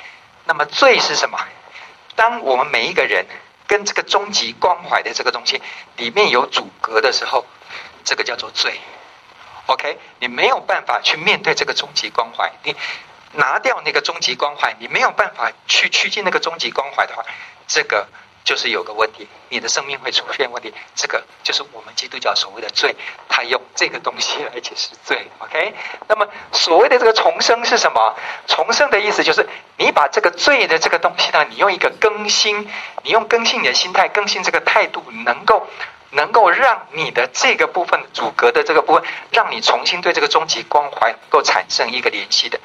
[0.46, 1.40] 那么罪是什么？
[2.16, 3.26] 当我们每一个人
[3.74, 5.60] 跟这个终极关怀的这个东西
[5.98, 7.44] 里面有阻隔的时候，
[8.04, 8.80] 这个叫做罪。
[9.66, 12.76] OK，你没有办法去面对这个终极关怀，你
[13.32, 17.26] 拿掉那个终极关怀，你没有办法去趋近那个终极关怀的话，
[17.68, 18.08] 这个。
[18.44, 22.96] 就是有个问题，你的生命会出现问题，这个就是我们基督教所谓的罪，
[23.30, 25.28] 他用这个东西来解释罪。
[25.40, 25.74] OK，
[26.08, 28.16] 那么所谓的这个重生是什么？
[28.48, 32.70] 重生的意思就是你把这个罪的这个东西呢，你用一个更新，
[33.04, 35.68] 你用更新你的心态，更新这个态度，能够
[36.12, 42.60] 能够让你的这个部分阻隔的这个部分，让你重新对这个终极关怀能够产生一个联系的，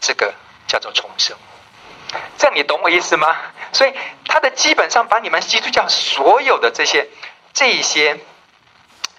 [0.00, 0.34] 这个
[0.66, 1.36] 叫做重生。
[2.36, 3.36] 这样你懂我意思吗？
[3.72, 3.94] 所以
[4.26, 7.08] 他的基本上把你们基督教所有的这些
[7.52, 8.20] 这些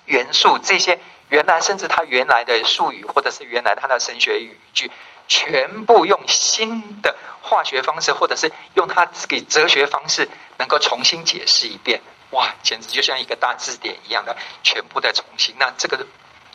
[0.05, 4.91] 元素，这些原来甚至他原来的术语，或者是原来他的神学语句，
[5.27, 12.01] 全部用新的化学方式，或者是用他自己哲学方式，能够重新解释一遍。
[12.29, 15.55] 哇，简直就像一个大字典一样的，全部在重新。
[15.57, 16.05] 那这个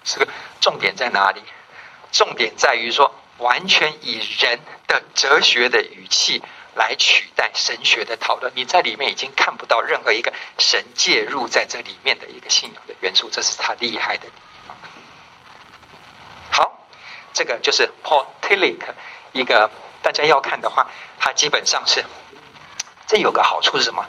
[0.05, 0.28] 这个
[0.61, 1.43] 重点在哪里？
[2.12, 3.12] 重点在于说。
[3.39, 6.43] 完全以人的哲学的语气
[6.74, 14.26] 来取代神学的讨论，你在里面已经看不到任何一个神介入在这里面的一个信仰的元素，这是他厉害的。
[16.51, 16.86] 好，
[17.32, 18.80] 这个就是 portilic
[19.32, 19.70] 一个
[20.03, 22.05] 大家要看的话，它基本上是
[23.07, 24.05] 这有个好处是什么？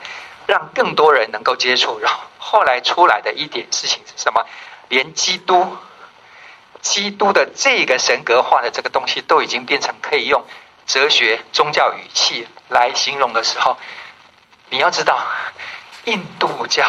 [0.48, 2.00] 让更多人能够接触。
[2.00, 4.46] 然后后来出来的一点事情是什么？
[4.90, 5.78] 连基督。
[6.82, 10.44] 基督的这个神格化的这个东西都已经变成可以用
[10.86, 13.78] 哲学宗教语气来形容的时候，
[14.70, 15.20] 你要知道，
[16.06, 16.86] 印度教、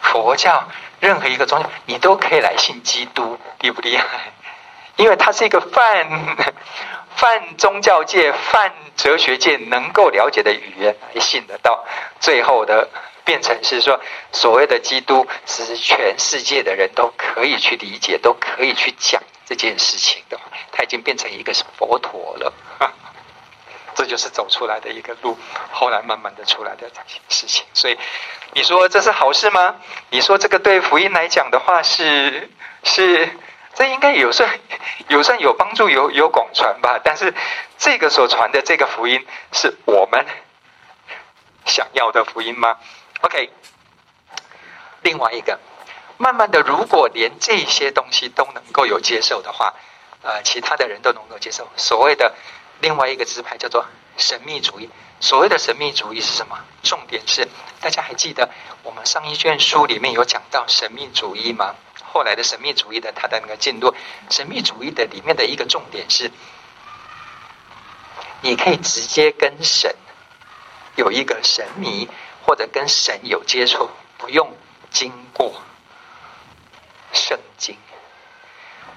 [0.00, 0.68] 佛教
[1.00, 4.32] 任何一个宗教，你都可以来信基督，厉不厉害？
[4.96, 6.46] 因为它是一个泛
[7.16, 11.84] 泛宗教界、泛哲学界能够了解的语言来信得到，
[12.20, 12.88] 最后的
[13.24, 13.98] 变成是说，
[14.30, 19.22] 所谓的基督是全世界的人都可以去理解，都可以去讲。
[19.50, 22.92] 这件事情的话，它已经变成一个是佛陀了，哈
[23.96, 25.36] 这就是走出来的一个路，
[25.72, 27.66] 后来慢慢的出来的这些事情。
[27.74, 27.98] 所以
[28.52, 29.74] 你说这是好事吗？
[30.10, 32.48] 你说这个对福音来讲的话是
[32.84, 33.28] 是，
[33.74, 34.48] 这应该有算
[35.10, 37.00] 有算有帮助，有有广传吧？
[37.02, 37.34] 但是
[37.76, 40.24] 这个所传的这个福音是我们
[41.66, 42.78] 想要的福音吗
[43.22, 43.50] ？OK，
[45.02, 45.58] 另外一个。
[46.20, 49.72] 慢慢的，如果连这些东西都能够有接受的话，
[50.20, 51.66] 呃，其他的人都能够接受。
[51.78, 52.34] 所谓的
[52.82, 53.86] 另外一个支派叫做
[54.18, 54.90] 神秘主义。
[55.18, 56.58] 所谓的神秘主义是什么？
[56.82, 57.48] 重点是
[57.80, 58.50] 大家还记得
[58.82, 61.74] 我们上一卷书里面有讲到神秘主义吗？
[62.12, 63.94] 后来的神秘主义的它的那个进度，
[64.28, 66.30] 神秘主义的里面的一个重点是，
[68.42, 69.96] 你可以直接跟神
[70.96, 72.10] 有一个神秘，
[72.44, 74.54] 或者跟神有接触，不用
[74.90, 75.62] 经过
[77.12, 77.76] 圣经，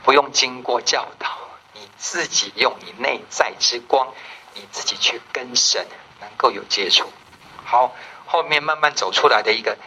[0.03, 1.37] 不用经过教导，
[1.73, 4.13] 你自己用你内在之光，
[4.53, 5.85] 你自己去跟神
[6.19, 7.11] 能够有接触。
[7.65, 7.95] 好，
[8.25, 9.77] 后面慢慢走出来的一个，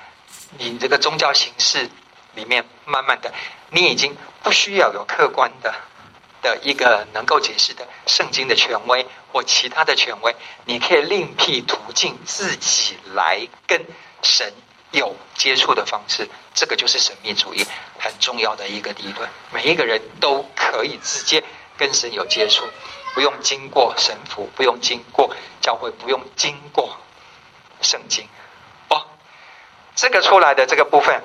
[0.59, 1.91] 你这个宗教形式。
[2.35, 3.33] 里面慢慢的，
[3.70, 5.74] 你已经不需要有客观的
[6.43, 13.83] 的一个能够解释的圣经的权威或其他的权威，你可以另辟途径自己来跟
[14.20, 14.53] 神
[14.91, 16.29] 有接触的方式。
[16.57, 17.65] 这个就是神秘主义
[18.01, 19.29] 很重要的一个理论。
[19.53, 21.45] 每一个人都可以直接
[21.77, 22.65] 跟神有接触，
[23.15, 25.31] 不用经过神父，不用经过
[25.61, 26.97] 教会，不用经过
[27.83, 28.27] 圣经。
[28.89, 29.07] 哦，
[29.95, 31.23] 这个出来的这个部分。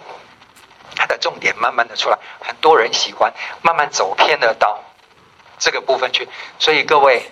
[0.94, 4.84] 它的重点慢慢的出来，很多人喜欢慢慢走偏的到
[5.58, 6.28] 这个部分去。
[6.60, 7.32] 所以各位，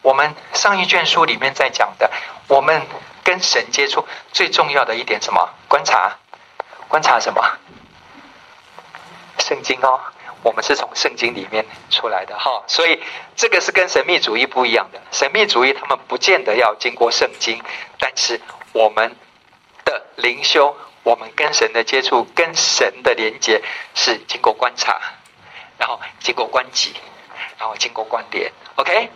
[0.00, 2.08] 我们上一卷书里面在讲的，
[2.46, 2.86] 我们
[3.24, 5.50] 跟神接触最重要的一点什么？
[5.68, 6.18] 观察，
[6.90, 7.40] 观察什么？
[9.38, 9.98] 圣经哦，
[10.42, 12.62] 我们是从圣经里面出来的哈。
[12.66, 13.00] 所以
[13.36, 15.00] 这个是跟神秘主义不一样的。
[15.12, 17.62] 神秘主义他们不见得要经过圣经，
[17.98, 18.40] 但是
[18.72, 19.16] 我们
[19.84, 20.76] 的灵修。
[21.02, 23.62] 我们跟神的接触，跟神的连接
[23.94, 25.00] 是经过观察，
[25.78, 26.94] 然后经过观己，
[27.58, 28.52] 然后经过关联。
[28.74, 29.08] OK，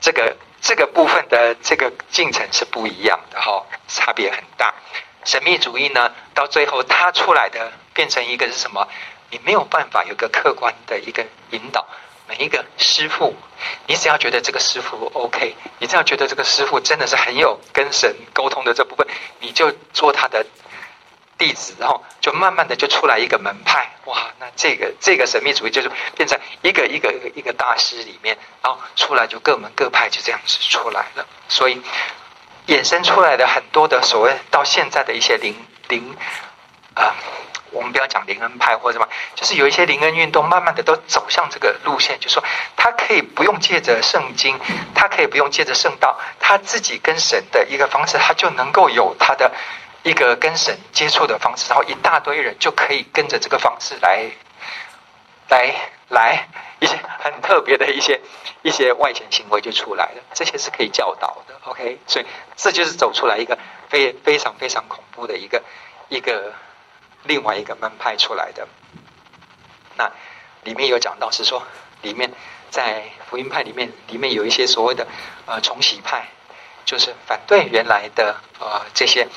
[0.00, 4.74] 这个这个部分的这个进程是不一样的哈，差别很大。
[5.24, 8.88] 神秘主义呢，到最后它出来的变成一个是什么？
[9.30, 11.86] 你没有办法有个客观的一个引导。
[12.28, 13.34] 每一个师傅，
[13.86, 19.06] 你只要觉得这个师傅 OK，你只要觉得这个师傅真的是很有跟神沟通的这部分，
[19.40, 20.46] 你就做他的。
[21.38, 24.30] 弟子，然后就慢慢的就出来一个门派，哇！
[24.38, 31.26] 那这个这个神秘主义就是变成一个一个一个一个大师里面，然后出来就各门各派就这样子出来了。
[31.48, 31.80] 所以
[32.66, 35.54] 衍生出来的很多的所谓到现在的一些灵
[35.88, 36.16] 灵
[36.94, 37.14] 啊，
[37.70, 42.44] 我们不要讲灵恩派或者什么，就是有一些灵恩运动，慢慢的都走向这个路线，就是说
[42.76, 44.58] 他可以不用借着圣经，
[44.94, 49.52] 他可以不用借着圣道，他自己跟神的一个方式，他就能够有他的。
[50.02, 54.30] 一个跟神接触的方式，然后一大堆人就可以跟着这个方式来，
[55.50, 55.74] 来
[56.08, 56.48] 来
[56.80, 58.20] 一些很特别的一些
[58.62, 61.54] 一些外显行为就出来了，这些是可以教导的。
[61.64, 62.26] OK，所以
[62.56, 65.62] 这就是走出来一个非非常非常恐怖的一个
[66.08, 66.54] 一个
[67.24, 68.66] 另外一个门派出来的。
[69.96, 70.10] 那
[70.64, 71.62] 里面有讲到是说，
[72.00, 72.32] 里面
[72.70, 75.06] 在福音派里面，里面有一些所谓的
[75.44, 76.28] 呃重洗派，
[76.86, 79.28] 就是反对原来的呃这些。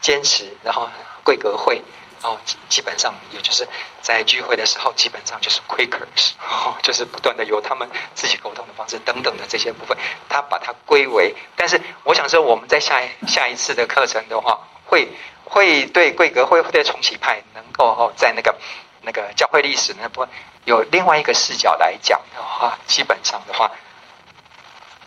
[0.00, 0.90] 坚持，然后
[1.24, 1.80] 贵格会，
[2.24, 2.38] 然后
[2.70, 3.68] 基本上也就是
[4.00, 9.94] 在聚会的时候，基本上就是 Quakers， 哦就是不断的由他们自己沟通的方式等等的这些部分，
[10.26, 11.34] 他把它归为。
[11.54, 15.06] 但是我想说，我们在下一下一次的课程的话，会
[15.44, 18.56] 会对贵格会对重启派能够在那个
[19.02, 20.30] 那个教会历史那部分
[20.64, 23.70] 有另外一个视角来讲的话，基本上的话，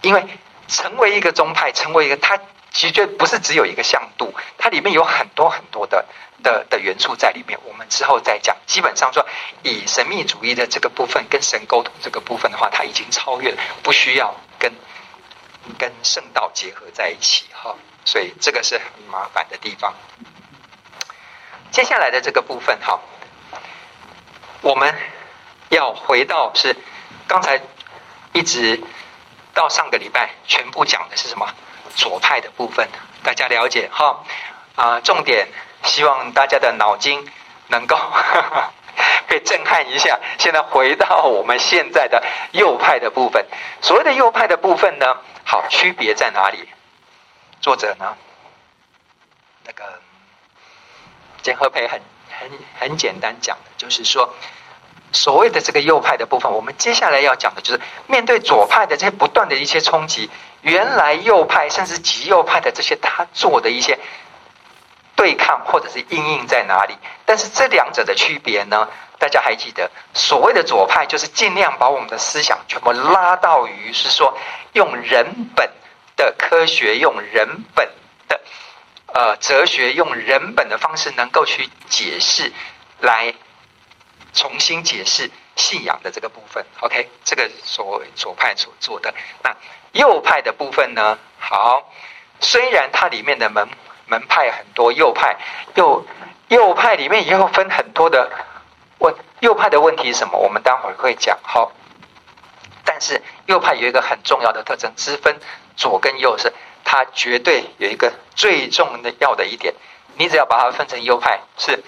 [0.01, 0.23] 因为
[0.67, 2.39] 成为一个宗派，成为一个他。
[2.69, 6.05] 其实就不是只有一个向度，它里面有很多很多的
[6.43, 7.59] 的的元素在里面。
[7.63, 8.55] 我们之后再讲。
[8.65, 9.25] 基本上说，
[9.63, 14.71] 以神秘主义的这个部分跟神沟通这个部分的话，它已经超越了，不需要跟
[15.77, 17.75] 跟圣道结合在一起哈。
[18.05, 19.93] 所以这个是很麻烦的地方。
[21.71, 22.99] 接下来的这个部分哈，
[24.61, 24.95] 我们
[25.69, 26.75] 要回到是
[27.27, 27.61] 刚才
[28.33, 28.81] 一直
[29.53, 31.53] 到上个礼拜全部讲的是什么？
[31.95, 32.87] 左派的部分，
[33.23, 34.23] 大家了解哈
[34.75, 35.47] 啊，重点
[35.83, 37.27] 希望大家的脑筋
[37.67, 37.97] 能够
[39.27, 40.19] 被震撼一下。
[40.37, 43.45] 现在回到我们现在的右派的部分，
[43.81, 46.67] 所谓的右派的部分呢，好，区别在哪里？
[47.61, 48.15] 作者呢，
[49.65, 49.83] 那个
[51.41, 54.33] 简和培很很很简单讲的，就是说。
[55.13, 60.29] 所谓的这个右派的部分，我们接下来要讲的就是面对左派的这些不断的一些冲击，
[60.61, 63.97] 原来右派甚至极右派的这些他做的一些
[65.17, 66.95] 对抗或者是因应在哪里？
[67.25, 68.87] 但是这两者的区别呢？
[69.19, 74.37] 大家还记得，所谓的左派就是尽量把我们的思想全部拉到于是说
[74.71, 75.69] 用人本
[76.15, 77.89] 的科学，用人本
[78.29, 78.39] 的
[79.13, 82.53] 呃哲学，用人本的方式能够去解释
[83.01, 83.33] 来。
[84.33, 89.11] 重新解释信仰的这个部分，OK，这个所左派所做的。
[89.41, 89.55] 那
[89.93, 91.17] 右派的部分呢？
[91.39, 91.91] 好，
[92.39, 93.67] 虽然它里面的门
[94.07, 95.37] 门派很多，右派
[95.75, 96.05] 右
[96.47, 98.29] 右派里面也有分很多的
[98.99, 100.37] 问，右派的问题是什么？
[100.39, 101.37] 我们待会儿会讲。
[101.43, 101.71] 好，
[102.83, 105.39] 但是右派有一个很重要的特征，之分
[105.75, 106.51] 左跟右是，
[106.83, 109.73] 它绝对有一个最重的要的一点，
[110.15, 111.83] 你只要把它分成右派是。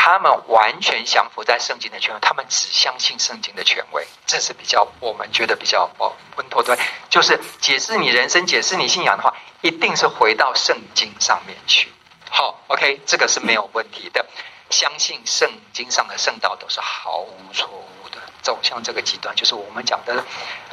[0.00, 6.78] 他们完全降服在圣经的权威，他们只相信圣经的权威，这是比较我们觉得比较哦稳妥对，
[7.10, 11.92] 就是解释你人生、解释你信仰的话，一定是回到圣经上面去。
[12.30, 14.24] 好，OK，这个是没有问题的。
[14.70, 20.14] 相信圣经上的圣道都是毫无错误的，走向这个极端，就是我们讲的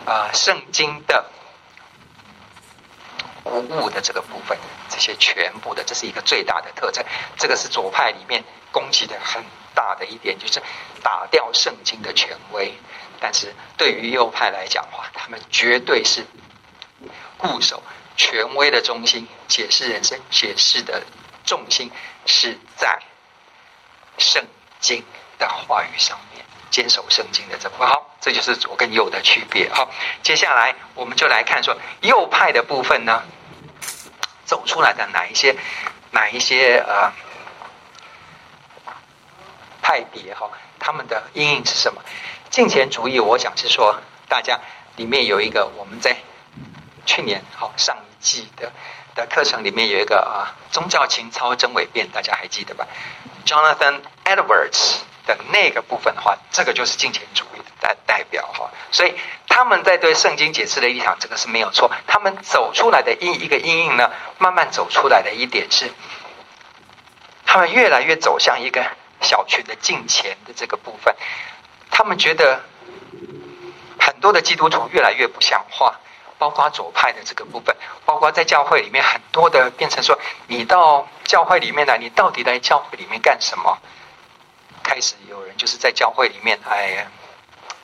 [0.05, 1.26] 啊、呃，圣经的
[3.43, 4.55] 无误的这个部分，
[4.88, 7.03] 这些全部的，这是一个最大的特征。
[7.38, 8.43] 这个是左派里面。
[8.76, 9.41] 攻击的很
[9.73, 10.61] 大的一点就是
[11.01, 12.73] 打掉圣经的权威，
[13.21, 16.26] 但是对于右派来讲的话，他们绝对是
[17.38, 17.82] 固守
[18.17, 21.01] 权威的中心，解释人生解释的
[21.45, 21.89] 重心
[22.26, 22.99] 是在
[24.17, 24.45] 圣
[24.82, 25.01] 经
[25.39, 27.88] 的话语上面，坚守圣经的这部分。
[27.88, 29.69] 好，这就是左跟右的区别。
[29.69, 29.89] 好，
[30.21, 33.23] 接下来我们就来看说右派的部分呢，
[34.43, 35.55] 走出来的哪一些
[36.11, 37.13] 哪一些呃。
[39.86, 42.01] 派别哈，他们的阴影是什么？
[42.49, 44.59] 金钱主义，我想是说，大家
[44.95, 46.17] 里面有一个，我们在
[47.05, 48.71] 去年好上一季的
[49.13, 52.88] 的课程里面有一个啊，宗教情操真伪辨，大家还记得吧
[53.45, 58.71] ？Jonathan Edwards 的那个部分的话，这个就是金钱主义的代代表哈。
[58.91, 59.13] 所以
[59.47, 61.91] 他们在对圣经解释的立场，这个是没有错。
[62.07, 64.09] 他们走出来的阴一个阴影呢，
[64.39, 65.91] 慢慢走出来的一点是，
[67.45, 68.83] 他们越来越走向一个。
[69.22, 71.16] 小群的敬虔的这个部分，
[71.89, 72.61] 他们觉得
[73.99, 75.99] 很多的基督徒越来越不像话，
[76.38, 83.78] 包括左派的这个部分，包括在教会里面很多的变成说，你到教会里面来，你到底来教会里面干什么？
[84.84, 87.07] 开始有人就是在教会里面，哎呀，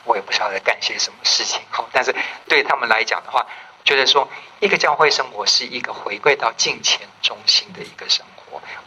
[0.03, 1.59] 我也不晓得干些什么事情。
[1.71, 2.15] 好，但是
[2.47, 3.47] 对他们来讲的话，
[3.83, 4.29] 觉得说
[4.59, 8.23] 一个教会生活是一个回归到敬虔中心的一个生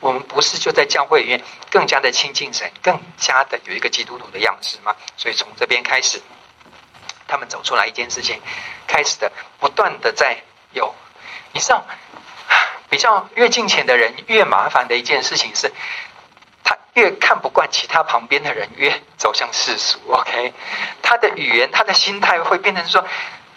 [0.00, 4.94] 我们不是就在教会里面更加的亲近神，更加的有一个基督徒的样子吗？
[5.16, 6.20] 所以从这边开始，
[7.26, 8.40] 他们走出来一件事情，
[8.86, 10.42] 开始的不断的在
[10.72, 10.94] 有，
[11.52, 11.84] 你知道，
[12.90, 15.72] 比较越近前的人越麻烦的一件事情是，
[16.62, 19.98] 他越看不惯其他旁边的人，越走向世俗。
[20.08, 20.52] OK，
[21.02, 23.04] 他的语言、他的心态会变成说，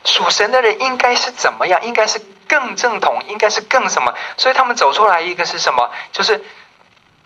[0.08, 1.80] 属神的人应该是怎么样？
[1.84, 2.20] 应该是。
[2.50, 4.14] 更正统，应该是更什么？
[4.38, 5.92] 所以他们走出来一个是什么？
[6.14, 6.46] 就是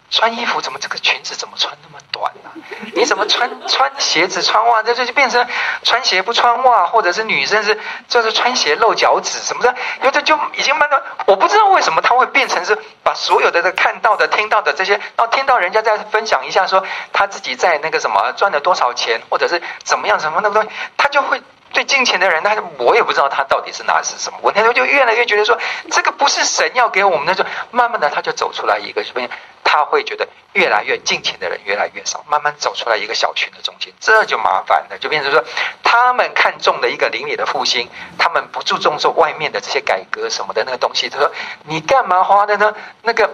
[0.09, 2.57] 穿衣服怎么这个裙子怎么穿那么短呢、啊？
[2.95, 4.81] 你怎么穿穿鞋子穿袜？
[4.81, 5.47] 这就就变成
[5.83, 9.75] 穿鞋不穿袜，或者是女生是就是穿鞋露脚趾什么的？
[10.01, 21.43] 有的就已经慢慢，我不知道为什么他会变成是把所有的这看到的、听到的这些，然后听到人家在分享一下说他自己在那个什么赚了多少钱，或者是怎么样什么那个东西，他就会。
[21.73, 24.39] 最金钱的人，他我也不知道他到底是拿的是什么。
[24.41, 25.57] 我那时候就越来越觉得说，
[25.89, 29.27] 这个不是神要给我们的，就慢慢的他就走出来一个什么？
[29.63, 35.41] 他会觉得越来越金钱的人越来越少，慢慢走出来一个小群的中间，这就麻烦了，就变成说
[35.81, 41.07] 他们看中的一个灵里的复兴，他们不注重说外面的这些改革什么的那个东西。
[41.07, 41.31] 他说
[41.63, 42.75] ：“你干嘛花的呢？
[43.01, 43.33] 那个，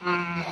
[0.00, 0.44] 嗯。”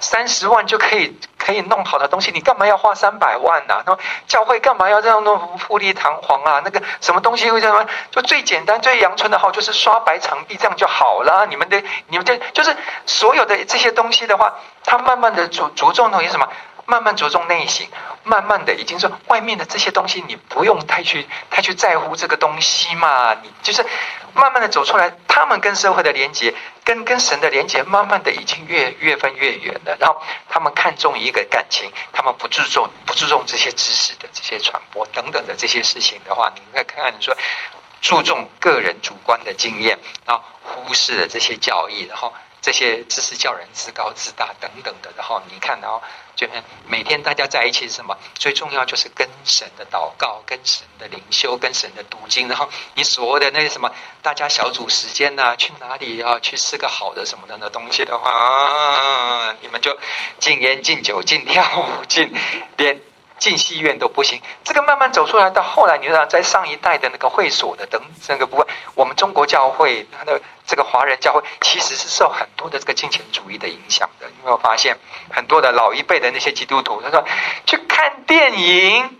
[0.00, 3.82] 三十万就可以可以弄好的东西，你干嘛要花三百万呢、啊？
[3.86, 6.60] 那教会干嘛要这样弄富丽堂皇啊？
[6.64, 7.86] 那个什么东西会这样？
[8.10, 11.46] 就最简单、最阳春的好，就是刷白墙壁，这样就好了。
[11.46, 12.76] 你们的、你们的，就是
[13.06, 16.48] 所有的这些东西的话，它慢慢的着着重于什么？
[16.86, 17.86] 慢慢着重内省，
[18.24, 23.34] 慢慢的已经说外面的这些东西，你不用太去太去在乎这个东西嘛。
[23.42, 23.84] 你就是
[24.38, 29.96] 慢慢的走出来，他们跟社会的连接，跟跟神的连接，慢慢的已经越越分越远了。
[29.98, 37.36] 然后他们看重一个感情，他们不注重不注重这些知识的这些传播等等的这些事情的话，你应该看看你说
[38.00, 42.32] 注重个人主观的经验，然后忽视了这些教义，然后。
[42.60, 46.02] 这些知识叫人自高自大等等的，然后你看，然后
[46.34, 46.46] 就
[46.86, 48.16] 每天大家在一起什么？
[48.34, 53.90] 最重要就是跟神的祷告、跟神的灵修、跟神的读经，然后你所谓的那些什么，
[54.22, 56.38] 大家小组时间呐、去哪里啊？
[56.40, 59.96] 去吃个好的什么的那东西的话，啊，你们就
[60.38, 62.32] 禁烟、禁酒、禁跳舞、禁
[62.76, 63.00] 连。
[63.38, 74.26] 进戏院都不行，这个慢慢走出来，到后来你知道，在上一代的那个会所的等这个部分，我们中国教会它的这个华人教会其实是受很多的这个金钱主义的影响的。
[74.26, 74.96] 有没有发现
[75.30, 77.24] 很多的老一辈的那些基督徒，他说
[77.64, 79.18] 去看电影，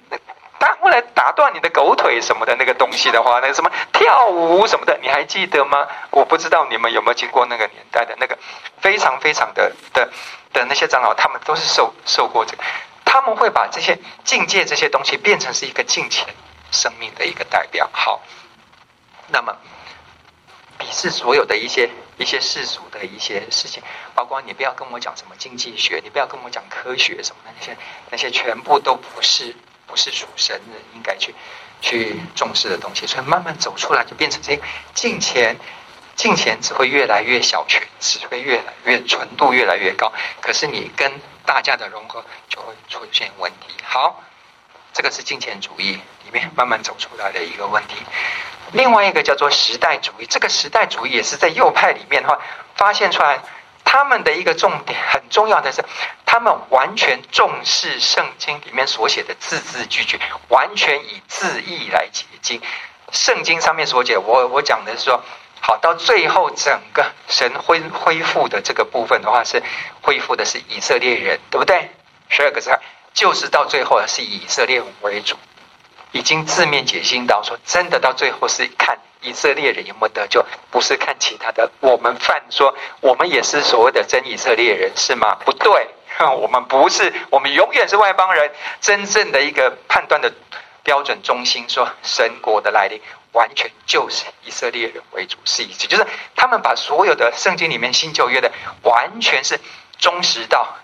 [0.60, 5.86] 他后来打断你的狗腿什么的那个东西的话，那什么跳舞什么的，你还记得吗？
[6.10, 8.36] 我不知道你们有没有经过那个年代的那个
[8.80, 10.08] 非常非常的的
[10.52, 12.62] 的那些长老，他们都是受受过这个，
[13.08, 16.26] 他们会把这些境界这些东西变成是一个金钱
[16.70, 17.88] 生命的一个代表。
[17.92, 18.20] 好，
[19.28, 19.56] 那么。
[20.78, 23.82] 鄙视所有的一些一些世俗的一些事情，
[24.14, 27.76] 包括你不要跟我讲什么经济学，你不要跟我讲科学什么的那些
[28.10, 29.56] 那些全部都不是
[29.88, 31.34] 不是属神人应该去
[31.80, 34.62] 去重视的东西，所以慢慢走出来就变成这些
[34.94, 35.56] 金钱，
[36.14, 41.12] 金钱只会越来越小圈，只会越来越纯度越来越高，可是你跟
[41.48, 43.74] 大家的融合就会出现问题。
[43.82, 44.22] 好，
[44.92, 45.92] 这个是金钱主义
[46.24, 47.94] 里面慢慢走出来的一个问题。
[48.72, 52.38] 另外一个叫做时代主义，这个时代主义也是在右派里面的话
[52.76, 53.40] 发现出来，
[53.82, 55.82] 他们的一个重点很重要的是，
[56.26, 62.60] 他们完全重视圣经里面所写的字字句句，完全以字义来解经。
[63.10, 65.24] 圣经上面所解，我我讲的是说，
[65.60, 69.62] 好，到最后整个神恢恢复的这个部分的话，是
[70.02, 71.90] 恢复的是以色列人，对不对？
[72.28, 72.70] 十二个字，
[73.14, 75.36] 就是到最后是以色列为主。
[76.12, 81.70] 已经字面解析到说，真的到最后是看以色列人有没有得救，不是看其他的。
[81.80, 85.36] 我们犯说我们也是所谓的真以色列人是吗？
[85.44, 85.88] 不对，
[86.40, 88.50] 我们不是，我们永远是外邦人。
[88.80, 90.32] 真正的一个判断的
[90.82, 93.02] 标准中心，说神国的来临，
[93.32, 96.06] 完全就是以色列人为主，是意思就是
[96.36, 98.52] 他们把所有的圣经里面新旧约的，
[98.82, 99.60] 完全是
[99.98, 100.76] 忠实到，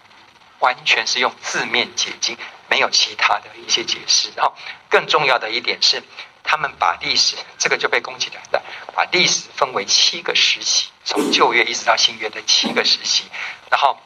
[0.59, 2.37] 完全是用字面解经。
[2.67, 4.53] 没有其他的一些解释，然后
[4.89, 6.03] 更重要的一点是，
[6.43, 8.61] 他们把历史这个就被攻击来的，
[8.95, 13.25] 把历史分为七个时期，从旧约一直到新约的七个时期，
[13.71, 14.01] 然后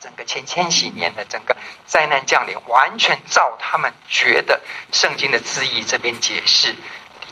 [0.00, 4.60] 整个前千禧年的整个灾难降临，完全照他们觉得
[4.92, 6.74] 圣经的字义这边解释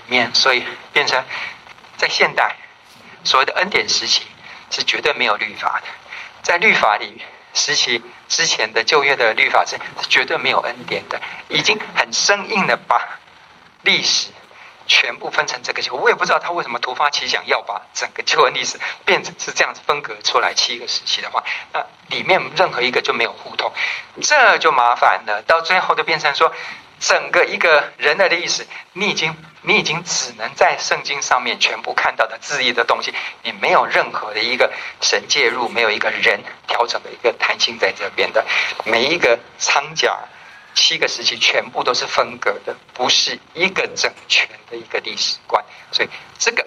[0.09, 1.23] 面，所以变成
[1.97, 2.57] 在现代
[3.25, 4.27] 所谓的恩典时期
[4.71, 5.87] 是绝对没有律法的，
[6.43, 7.23] 在律法里。
[7.55, 9.77] 时期之前的旧约的律法是
[10.09, 13.19] 绝对没有恩典的，已经很生硬的把
[13.83, 14.29] 历史
[14.87, 15.83] 全部分成这个。
[15.97, 21.43] 我也不知道他为什么突发奇想要把整个旧恩历史变成是这样子分隔出来七个时期的话，
[21.73, 23.73] 那里面任何一个就没有互通，
[24.23, 25.43] 这就麻烦了。
[25.47, 26.53] 到最后就变成说。
[27.01, 38.45] 整个一个人类的历史，你已经你已经只能在圣经上面全部看到的字义的东西，你没有任何的一个神介入，没有一个人调整的一个弹性在这边的，
[38.85, 40.19] 每一个仓甲
[40.75, 46.67] 七个时期全部都是分隔的，不是一个整全的一个历史观，所以这个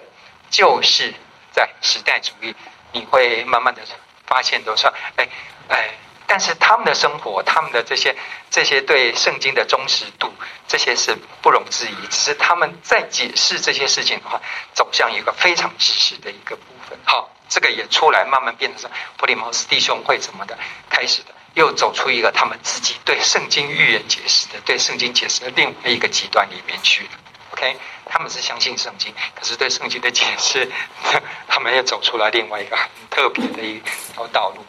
[0.50, 1.12] 就是
[1.52, 2.54] 在时代主义，
[2.92, 3.82] 你会慢慢的
[4.26, 5.28] 发现都说，哎
[5.68, 5.90] 哎。
[6.32, 8.16] 但是他们的生活，他们的这些
[8.48, 10.32] 这些对圣经的忠实度，
[10.66, 12.06] 这些是不容置疑。
[12.06, 14.40] 只是他们在解释这些事情的话，
[14.72, 16.98] 走向一个非常知识的一个部分。
[17.04, 20.58] 好，这个也出来，慢慢变成普利茅斯弟兄会怎么的
[20.88, 27.10] 开始的，又走出一个他们自己对圣经预言解释的，对圣经解释的另外一个极端里面去了。
[27.50, 27.76] OK，
[28.06, 30.66] 他们是相信圣经，可是对圣经的解释，
[31.46, 33.78] 他们又走出来另外一个很特别的一
[34.14, 34.64] 条道路。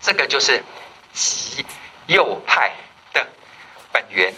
[0.00, 0.62] 这个就是
[1.12, 1.64] 极
[2.06, 2.70] 右派
[3.12, 3.26] 的
[3.92, 4.32] 本源。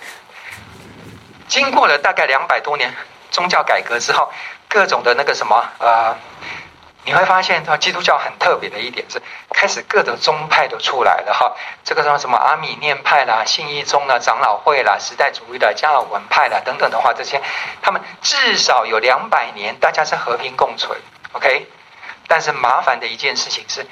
[1.49, 2.95] 经过了大概两百多年
[3.31, 4.33] 宗教改革之后，
[4.69, 6.17] 各种的那个什么呃，
[7.05, 11.55] 你会发现，基督教很特别的一点是，开始各种宗派都出来了哈。
[11.83, 17.43] 这个什么什么阿米念派啦、信义宗啦、长老会啦、时代主义的加尔文派啦等等的话，这些
[17.83, 20.97] 他们至少有两百年，大家是和平共存
[21.33, 21.67] ，OK。
[22.29, 23.85] 但是麻烦的一件事情是。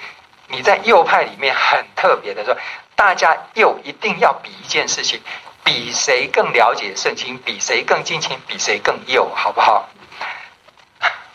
[0.49, 2.57] 你在右派里面很特别的说，
[2.97, 5.21] 大家又一定要比一件事情，
[5.63, 9.89] 比谁更了解圣经，比谁更敬虔，比谁更右，好不好？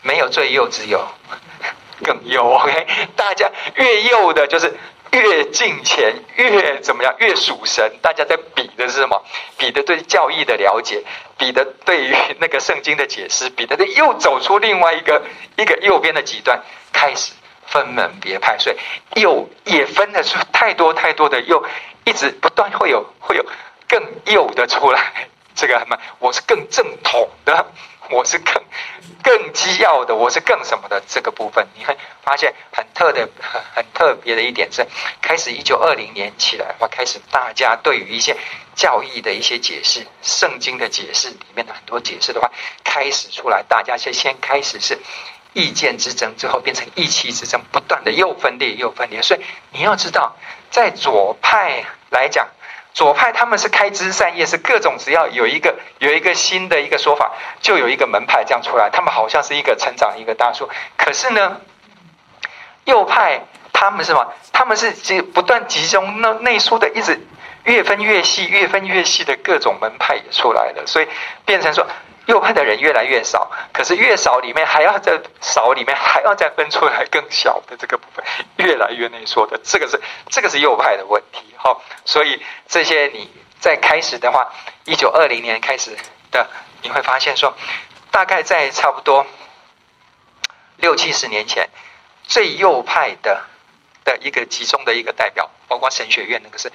[0.02, 1.06] 没有最右，只有
[2.02, 2.44] 更右。
[2.58, 2.86] OK，
[3.16, 4.76] 大家越右的，就是
[5.12, 7.90] 越敬虔，越怎么样，越属神。
[8.02, 9.24] 大家在比的是什么？
[9.56, 11.02] 比的对教义的了解，
[11.38, 15.22] 比的对于那个圣经的解释，比的又走出另外一个
[15.56, 16.60] 一个右边的极端，
[16.92, 17.32] 开始。
[17.66, 18.76] 分门别派，所以
[19.20, 21.64] 又也分得出太多太多的又，
[22.04, 23.44] 一直不断会有会有
[23.88, 25.28] 更右的出来。
[25.54, 25.96] 这个什么？
[26.18, 27.66] 我是更正统的，
[28.10, 28.54] 我是更
[29.22, 33.28] 更基要的，我是更什么的这个部分，你会发现很特的
[33.72, 34.84] 很特别的一点是，
[35.22, 38.36] 开始一九二零年起来的话，开始大家对于一些
[38.74, 42.50] 教义的一些解释、圣经的解释里面的很多解释的话，
[42.82, 44.98] 开始出来，大家先先开始是。
[45.54, 49.22] 意见之争，最后变成意气之争，不断的又分裂又分裂。
[49.22, 49.40] 所以
[49.70, 50.36] 你要知道，
[50.70, 52.48] 在左派来讲，
[52.92, 57.32] 左派他们是开枝散叶，是各种只要有一个有一个新的一个说法，
[57.62, 58.90] 就有一个门派这样出来。
[58.90, 60.68] 他们好像是一个成长一个大树。
[60.96, 61.60] 可是呢，
[62.84, 64.34] 右派他们是什么？
[64.52, 67.24] 他们是集不断集中那内书的，一直
[67.62, 71.08] 越分越细，越分越细的各种门派也出来了，所以
[71.46, 71.86] 变成说。
[72.26, 78.24] 右派的人越来越少，可是越少里面还要再少里面还要再分出来更小的这个部分，
[78.56, 80.00] 越来越内缩的，这个是
[80.30, 81.76] 这个是右派的问题哈。
[82.06, 84.50] 所以这些你在开始的话，
[84.84, 85.96] 一九二零年开始
[86.30, 86.48] 的，
[86.82, 87.54] 你会发现说，
[88.10, 89.26] 大概在差不多
[90.76, 91.68] 六七十年前，
[92.22, 93.44] 最右派的
[94.02, 96.72] 的一个集中的一个代表，包括神学院那个是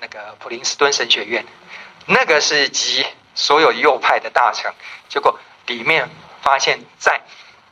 [0.00, 1.44] 那个普林斯顿神学院，
[2.06, 3.04] 那个是集。
[3.34, 4.72] 所有右派的大臣，
[5.08, 6.08] 结果里面
[6.42, 7.20] 发现，在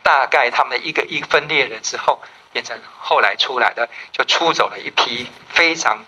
[0.03, 2.21] 大概他们一个一分裂了之后，
[2.53, 6.05] 变成后来出来的，就出走了一批非常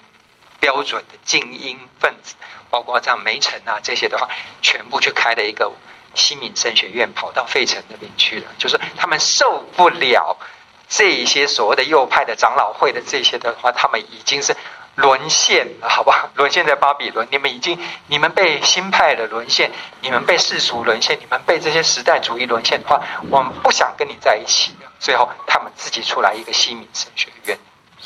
[0.61, 2.35] 标准的精英分子，
[2.71, 4.29] 包括像梅城啊这些的话，
[4.63, 5.71] 全部去开了一个
[6.15, 8.47] 西敏神学院，跑到费城那边去了。
[8.59, 10.37] 就是他们受不了
[10.89, 14.57] 这一些所谓的右派的长老会的这些的话，他们已经是。
[14.95, 16.29] 沦陷了，好不好？
[16.37, 17.79] 沦陷在巴比伦，你们已经，
[18.09, 19.71] 你们被新派的沦陷，
[20.01, 24.93] 你们被世俗沦陷，你们被这些时代主义沦陷的话，我们不想跟你在一起了。
[24.99, 27.59] 最后，他们自己出来一个西敏神学院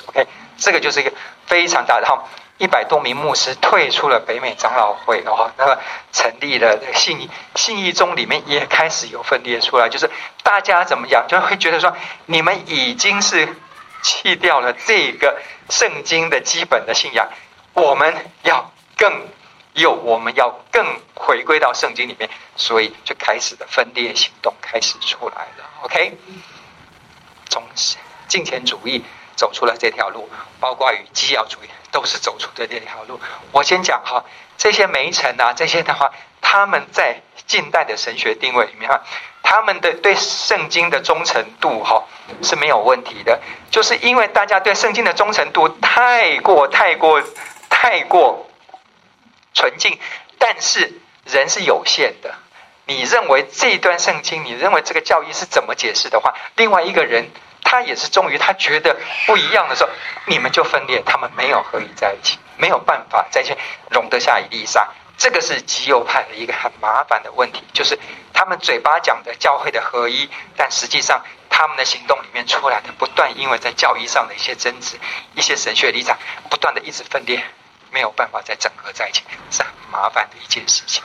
[0.07, 0.27] ，OK，
[0.57, 1.13] 这个就是一个
[1.47, 2.03] 非常大的。
[2.03, 2.23] 然后，
[2.59, 5.81] 一百多名牧师退出了北美长老会，然后那个
[6.13, 10.09] 成立了信信义宗，里面也开始有分裂出来，就是
[10.43, 11.93] 大家怎么讲，就会觉得说，
[12.27, 13.49] 你们已经是。
[14.03, 15.37] 弃掉了这个
[15.69, 17.29] 圣经的基本的信仰，
[17.75, 19.27] 我们要更
[19.75, 25.65] 有，我们要更回归到圣经里面，所以就开始的分裂行动开始出来了。
[25.83, 26.17] OK，
[27.49, 27.63] 从
[28.29, 29.05] 金钱主义
[29.35, 30.29] 走出了这条路，
[30.61, 33.21] 包括与基要主义都是走出的这条路。
[33.53, 34.25] 我先讲哈，
[34.57, 39.03] 这些梅城啊，这些的话，他们在近代的神学定位里面哈。
[39.49, 42.03] 他们的对圣经的忠诚度哈
[42.43, 47.23] 是没有问题的，就是因为大家对圣经的忠诚度太过太过
[47.69, 48.49] 太过
[49.55, 49.99] 纯净，
[50.39, 50.93] 但是
[51.25, 52.35] 人是有限的。
[52.87, 57.29] 你认为这一段圣经，你认为这个教义是怎么解释的话，另外一个人
[57.63, 58.97] 他也是忠于他觉得
[59.27, 59.91] 不一样的时候，
[60.27, 63.57] 你们就分裂，他们没有合一在一起，没有办法再去
[63.91, 64.89] 容得下一粒沙。
[65.19, 67.99] 这个是极右派的一个很麻烦的问题，就是
[68.33, 74.99] 他们嘴巴讲的教会的合一，但实际上他们的行动里面出来的不断，因为在教义上的一些争执、
[75.35, 76.19] 一些神学立场，
[76.51, 77.43] 不断的一直分裂，
[77.91, 81.03] 没有办法再整合在一起，是很麻烦的一件事情。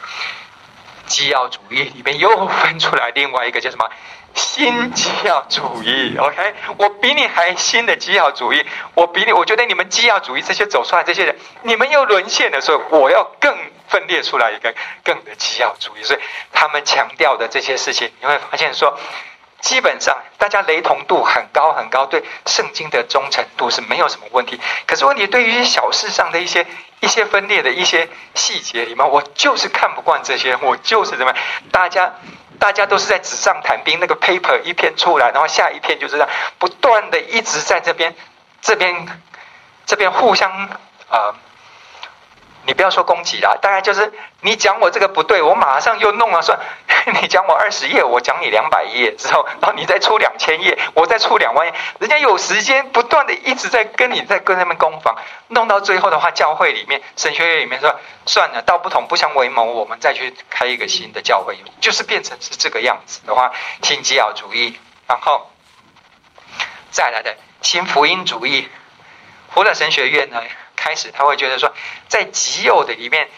[1.07, 3.89] 基要主义里面又分出来另外一个叫什么？
[4.34, 13.57] 新基要主义，OK，我比你还新的基要主义，我比你，我觉得你们基要主义这些走出来这些人，你们又沦陷的时候，我要更
[13.88, 14.74] 分裂出来一个
[15.04, 16.20] 更的基要主义，所以
[16.52, 18.98] 他们强调的这些事情，你会发现说，
[19.60, 24.60] 基本上大家雷同度很高很高，对圣经的忠诚度是没有什么问题。
[24.88, 26.66] 可是问题对于一些小事上的一些
[27.00, 31.34] 一些分裂的一些细节里面，我就是看不惯这些，我就是怎么，
[31.72, 32.14] 大家。
[32.60, 36.30] 大家都是在纸上谈兵，那个 paper 一篇出来，然后下一篇就是这样
[36.60, 38.14] 不断的一直在这边、
[38.62, 39.20] 这边、
[39.88, 40.52] 这边互相
[41.10, 41.34] 啊、
[42.72, 46.57] 你不要说攻击啦，大概就是你讲我这个不对，我马上又弄了算，
[47.22, 55.17] 你讲我二十页，我讲你两百页之后，然后你再出两千页，我再出两万页，人家有时间不断的一直在跟你在跟他们攻防，
[55.49, 57.93] 弄到最后的话，教会里面神学院里面说。
[58.24, 63.51] 算了，道不同不相为谋，我们再去开一个新的教会，就是变成是这个样子的话，
[63.82, 65.49] 新基要主义，然后
[66.91, 68.69] 再来的新福音主义，
[69.51, 70.39] 福勒神学院呢，
[70.82, 71.72] 开始他会觉得说，
[72.08, 73.30] 在极右的里面，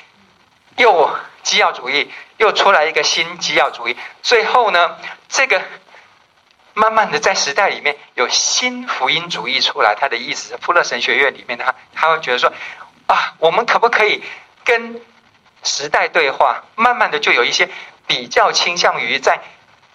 [0.78, 5.62] 又基要主义又出来一个新基要主义，最后呢，这个
[6.74, 12.54] 慢慢的在时代里面有新福音主义出来，他的意思是富勒神学院里面他他会觉得说，
[13.08, 14.24] 啊，我们可不可以？
[14.66, 15.02] 跟
[15.62, 17.70] 时代对话，慢慢的就有一些
[18.08, 19.42] 比较倾向于在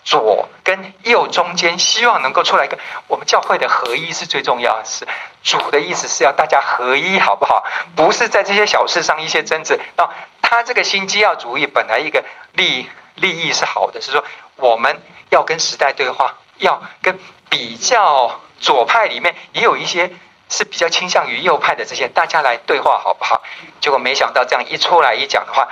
[0.08, 2.78] 左跟右中间，希望能够出来一个
[3.08, 5.06] 我们教会的合一是最重要是
[5.42, 7.62] 主的意思是要大家合一，好不好？
[7.94, 9.78] 不是在这些小事上一些争执。
[9.98, 10.08] 那
[10.40, 14.24] 他这个新基要主义本来一个利利益是好的，是说
[14.56, 17.18] 我们要跟时代对话，要跟
[17.50, 20.10] 比较左派里面也有一些。
[20.50, 23.42] 是比较倾向于右派的这些，大家来对话好不好？
[23.82, 25.68] 结果没想到这样一出来一讲的话，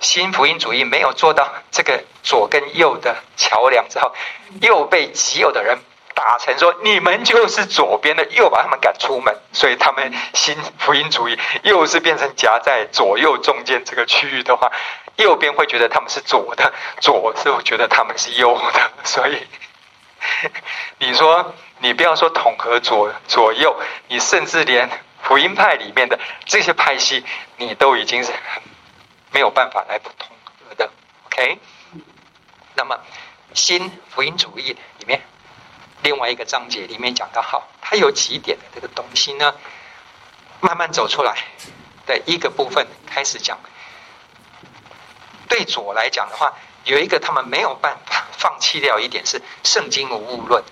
[0.00, 4.12] 新福音主义没有做到这个左跟右的桥梁之后，
[4.60, 5.78] 又被极右的人
[6.12, 14.72] 打成说你们就是左边的，又把他们赶出门，所以他们新福音主义又是变成夹在左右中间这个区域的话，
[15.16, 19.46] 右边会觉得他们是左的，左是会觉得他们是右的， 所以
[20.98, 24.90] 你说你不要说统合左左右，你甚至连
[25.22, 27.24] 福音派里面的这些派系，
[27.56, 28.32] 你都已经是
[29.30, 30.90] 没有办法来不同合的
[31.26, 31.58] ，OK？
[32.78, 32.98] 那么
[33.66, 35.20] 新福音主义里面。
[36.04, 39.52] 另外一个章节里面讲到，好，它有几点的这个东西呢，
[40.60, 41.34] 慢慢走出来
[42.06, 43.58] 的一个部分开始讲。
[45.48, 46.54] 对左来讲的话，
[46.84, 50.62] 有一个他们没有办法放弃掉一点是圣经无误论。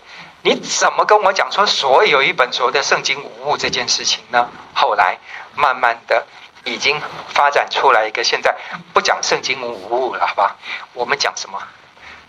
[0.43, 4.49] 你怎么跟我讲说所有一本所谓的圣经无误这件事情呢？
[4.73, 5.19] 后来
[5.57, 6.25] 慢慢的
[6.63, 8.55] 已经发展出来一个，现在
[8.93, 10.57] 不讲圣经无误了，好吧？
[10.93, 11.61] 我们讲什么？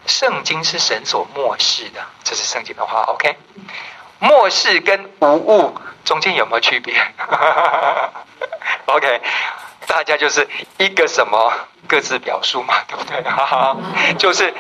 [0.06, 3.02] 圣经是神所默示的，这是圣经的话。
[3.08, 3.36] OK，
[4.20, 6.96] 默示跟无误中间有没有区别？
[8.86, 9.22] OK，
[9.88, 10.48] 大家就是
[10.78, 11.54] 一个什么
[11.88, 13.24] 各自表述嘛，对不对？
[14.18, 14.54] 就是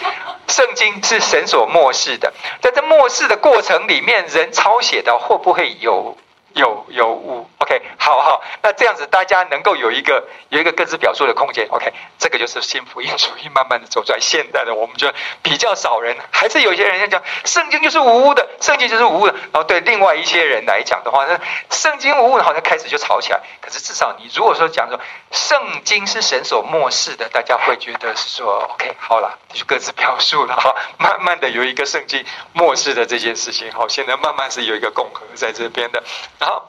[0.47, 6.17] 圣经是神所默示的，在这默示的过程里面，人抄写的会不会有？
[6.55, 14.19] 有有误，OK，好好，那这样子大家能够有一个有一个各自表述的空间，OK，这个就是新福音主义慢慢的走出来。
[14.21, 15.11] 现代的我们就
[15.43, 19.33] 比较少人，还是有些人在讲圣经就是无误的，圣经就是无误的。
[19.33, 21.37] 然后对另外一些人来讲的话，那
[21.69, 23.41] 圣经无误，好像开始就吵起来。
[23.59, 24.97] 可是至少你如果说讲说
[25.31, 30.73] 圣经是神所默示的，大家会觉得是说 OK，好了，就各自表述了哈。
[30.97, 36.01] 慢慢的有一个圣经默示的这件事情，好，现在慢慢是有一个共和在这边的。
[36.45, 36.61] 然后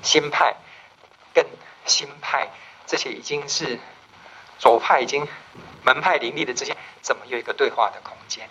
[0.00, 0.54] 新派
[1.34, 1.44] 跟
[1.84, 2.48] 新派
[2.86, 3.78] 这些已经是
[4.58, 5.28] 左派，已经
[5.82, 8.48] 门派林立的这些，怎么有一个对话的空间？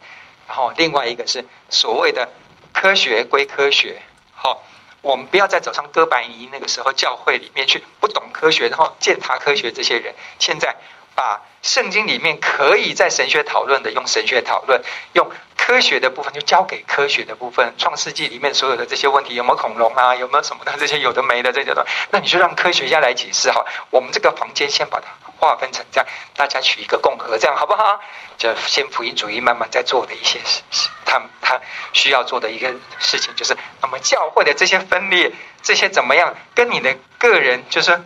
[0.48, 2.30] 然后另外一个是所谓的
[2.72, 4.04] 科学归科学，
[4.36, 4.62] 好，
[5.02, 10.76] 我们不要再走上哥白尼那个时候教会里面去，不懂科学，然后践踏科学这些人，现在
[11.16, 14.80] 把圣经里面可以在神学讨论的用神学讨论，
[15.14, 15.32] 用。
[15.66, 20.14] 科学的部分就交给科学的部分，《创世纪》里面所有的这些问题，有没有恐龙啊？
[20.14, 23.66] 有没有什么的这些有的没的这些的，那你就让科学家来解释哈。
[23.90, 25.06] 我们这个房间先把它
[25.40, 28.02] 划分成这样，大家取一个共和，这样好不好？
[28.38, 31.62] 就先福音主义慢慢在做的一些事，他他
[31.94, 36.36] 需要做的一个事情就是，那么教会的这些分裂，这些怎么样？
[36.54, 38.04] 跟你的个人就是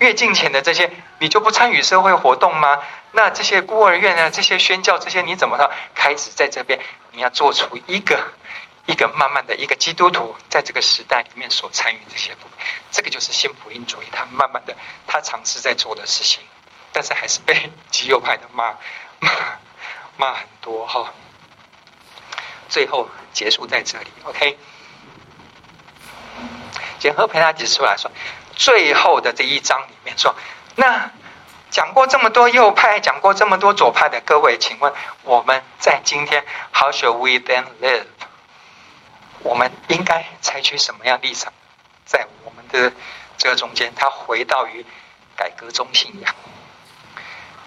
[0.00, 2.82] 越近前的这些，你就不参与社会活动吗？
[3.12, 6.80] 那这些孤儿院啊，这些宣教，这些你怎么着开始在这边？
[7.12, 8.32] 你要做出一个
[8.86, 12.34] 一个慢慢的一个基督徒在这个时代里面所参与这些，
[12.90, 14.74] 这个就是新福音主义，他慢慢的
[15.06, 16.42] 他尝试在做的事情，
[16.92, 18.74] 但是还是被极右派的骂
[19.18, 19.30] 骂
[20.16, 21.12] 骂很多哈。
[22.70, 24.56] 最后结束在这里，OK。
[27.00, 28.10] 简和培他指出来说，
[28.60, 30.34] 最后的这一章里面说，
[30.76, 31.10] 那。
[31.70, 34.92] 讲过这么多右派，讲过这么多左派的各位，请问
[35.22, 38.06] 我们在今天，How shall we then live？
[39.44, 41.52] 我们应该采取什么样立场？
[42.04, 42.92] 在我们的
[43.38, 44.84] 这个中间，他回到于
[45.36, 46.34] 改革中信仰，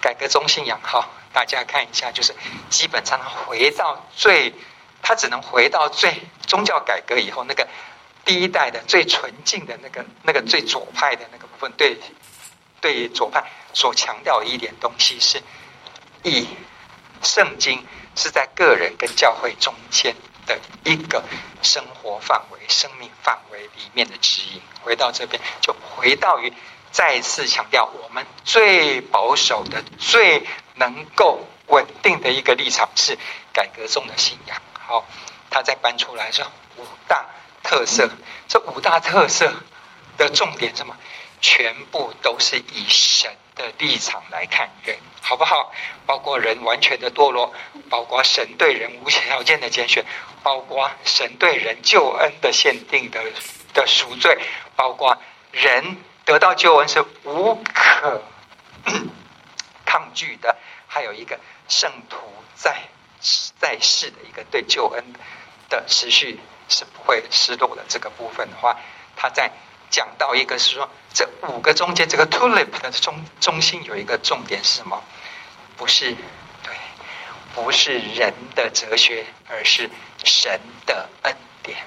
[0.01, 2.35] 改革中信仰，好，大家看一下，就是
[2.69, 4.53] 基本上回到最，
[5.01, 6.13] 他只能回到最
[6.45, 7.65] 宗教改革以后那个
[8.25, 11.99] 第一代的最纯净的那个那个最左派的那个部分，对。
[12.81, 13.41] 对左派
[13.73, 15.41] 所强调的一点东西是，
[16.21, 16.45] 以
[17.21, 17.81] 圣经
[18.13, 20.13] 是在个人跟教会中间
[20.45, 21.23] 的一个
[21.61, 24.61] 生活范围、生命范围里面的指引。
[24.81, 26.51] 回到这边，就回到于
[26.91, 30.45] 再次强调，我们最保守的、最
[30.75, 33.17] 能够稳定的一个立场是
[33.53, 34.61] 改革中的信仰。
[34.77, 35.05] 好，
[35.49, 36.45] 他再搬出来说
[36.75, 37.25] 五大
[37.63, 38.09] 特色，
[38.47, 39.51] 这五大特色
[40.17, 40.95] 的重点是什么？
[41.41, 45.73] 全部都是以神的立场来看人，好不好？
[46.05, 47.53] 包括人完全的堕落，
[47.89, 50.05] 包括神对人无条件的拣选，
[50.41, 53.21] 包括神对人救恩的限定的
[53.73, 54.37] 的赎罪，
[54.77, 55.17] 包括
[55.51, 58.23] 人得到救恩是无可
[59.85, 60.55] 抗拒的，
[60.87, 61.37] 还有一个
[61.67, 62.17] 圣徒
[62.55, 62.83] 在
[63.59, 65.03] 在世的一个对救恩
[65.69, 68.77] 的持续是不会失落的这个部分的话，
[69.15, 69.51] 他在。
[69.89, 75.03] 讲到一个是说，这五个中间这个 tulip 的中中心有一个重点是什么？
[75.77, 76.15] 不是
[76.63, 76.73] 对，
[77.53, 79.91] 不是人的哲学，而是
[80.23, 81.77] 神的恩典。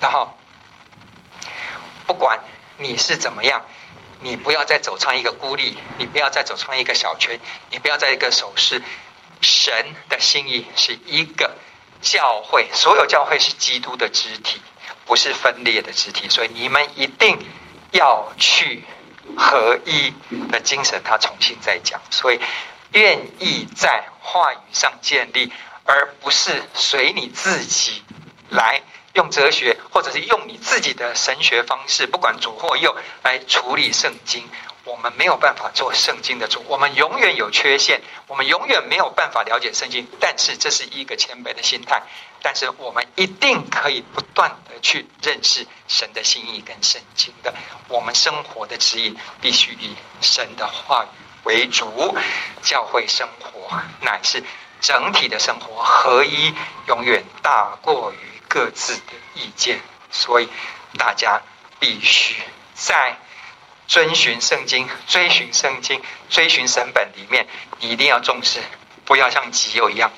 [0.00, 0.36] 然后，
[2.08, 2.40] 不管
[2.78, 3.64] 你是怎么样，
[4.20, 7.38] 你不要再走上一个孤立，你不要再走上一个小圈，
[7.70, 8.82] 你不要再一个手势。
[9.40, 11.56] 神的心意是一个
[12.04, 14.60] 教会，所有教会是基督的肢体，
[15.06, 17.38] 不是分裂的肢体，所以你们一定
[17.92, 18.84] 要去
[19.36, 20.12] 合一
[20.52, 21.00] 的精神。
[21.02, 22.38] 他重新再讲，所以
[22.92, 25.50] 愿意在话语上建立，
[25.84, 28.02] 而不是随你自己
[28.50, 28.82] 来
[29.14, 34.46] 用哲学，或者是用你自己的神学方式，不管左或右来处理圣经。
[34.84, 40.06] 我们没有办法做圣经的主，我们永远有缺陷，我们永远没有办法了解圣经。
[40.20, 42.02] 但是这是一个谦卑的心态，
[42.42, 47.54] 但是我们一定可以不断的去认识神的心意跟圣经的。
[47.88, 51.08] 我们生活的指引必须以神的话语
[51.44, 52.14] 为主，
[52.62, 54.44] 教会生活乃是
[54.82, 56.54] 整体的生活，合一
[56.88, 59.80] 永远大过于各自的意见，
[60.10, 60.48] 所以
[60.98, 61.40] 大家
[61.80, 62.42] 必须
[62.74, 63.16] 在。
[63.86, 66.00] 遵循圣经，追寻圣经，
[66.30, 67.46] 追寻神本里面，
[67.80, 68.60] 你一定要重视，
[69.04, 70.10] 不要像己有一样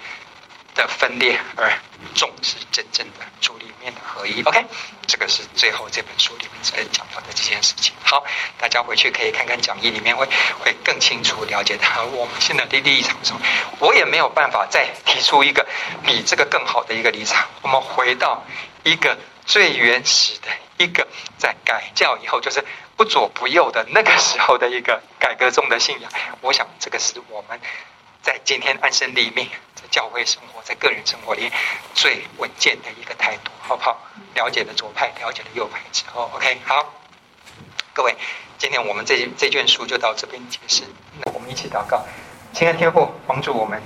[0.74, 1.72] 的分裂，而
[2.14, 4.40] 重视真正的主里面的合一。
[4.42, 4.64] OK，
[5.08, 7.92] 这个是最后这本书里面所讲到的这件事情。
[8.04, 8.24] 好，
[8.56, 10.28] 大家回去可以看看讲义里面会
[10.60, 13.40] 会更清楚了解他我们现在的立场的时候，
[13.80, 15.66] 我也没有办法再提出一个
[16.04, 17.48] 比这个更好的一个立场。
[17.62, 18.44] 我们回到
[18.84, 20.48] 一个最原始的
[20.78, 21.06] 一个，
[21.36, 22.64] 在改教以后就是。
[22.96, 26.10] 不左不右的那个时候的一个改革中的信仰，
[26.40, 27.60] 我想这个是我们
[28.22, 31.52] 在今天安身立命，在教会生活，在个人生活里
[31.94, 33.98] 最稳健的一个态度，好不好？
[34.34, 36.94] 了解了左派，了解了右派之后，OK，好，
[37.92, 38.16] 各位，
[38.56, 40.84] 今天我们这这卷书就到这边结束。
[41.22, 42.02] 那我们一起祷告，
[42.54, 43.82] 亲爱的天父，帮助我们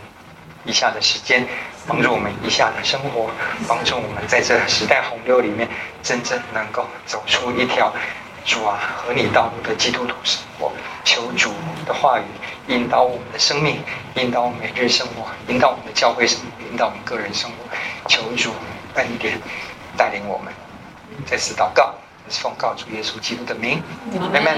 [0.64, 1.44] 以下的时间，
[1.88, 3.28] 帮助我们以下的生活，
[3.66, 5.68] 帮助我们在这时代洪流里面，
[6.00, 7.92] 真正能够走出一条。
[8.44, 10.72] 主啊，和你道路的基督徒生活，
[11.04, 11.52] 求主
[11.86, 12.24] 的话语
[12.68, 13.80] 引导我们的生命，
[14.14, 17.56] 引导我们每日生活，引导我们的教会生活，引导我们个人生活。
[18.08, 18.50] 求主
[18.94, 19.40] 恩典
[19.96, 20.52] 带领我们。
[21.26, 21.94] 再次祷告，
[22.30, 23.82] 是奉告主耶稣基督的名，
[24.32, 24.56] 阿门。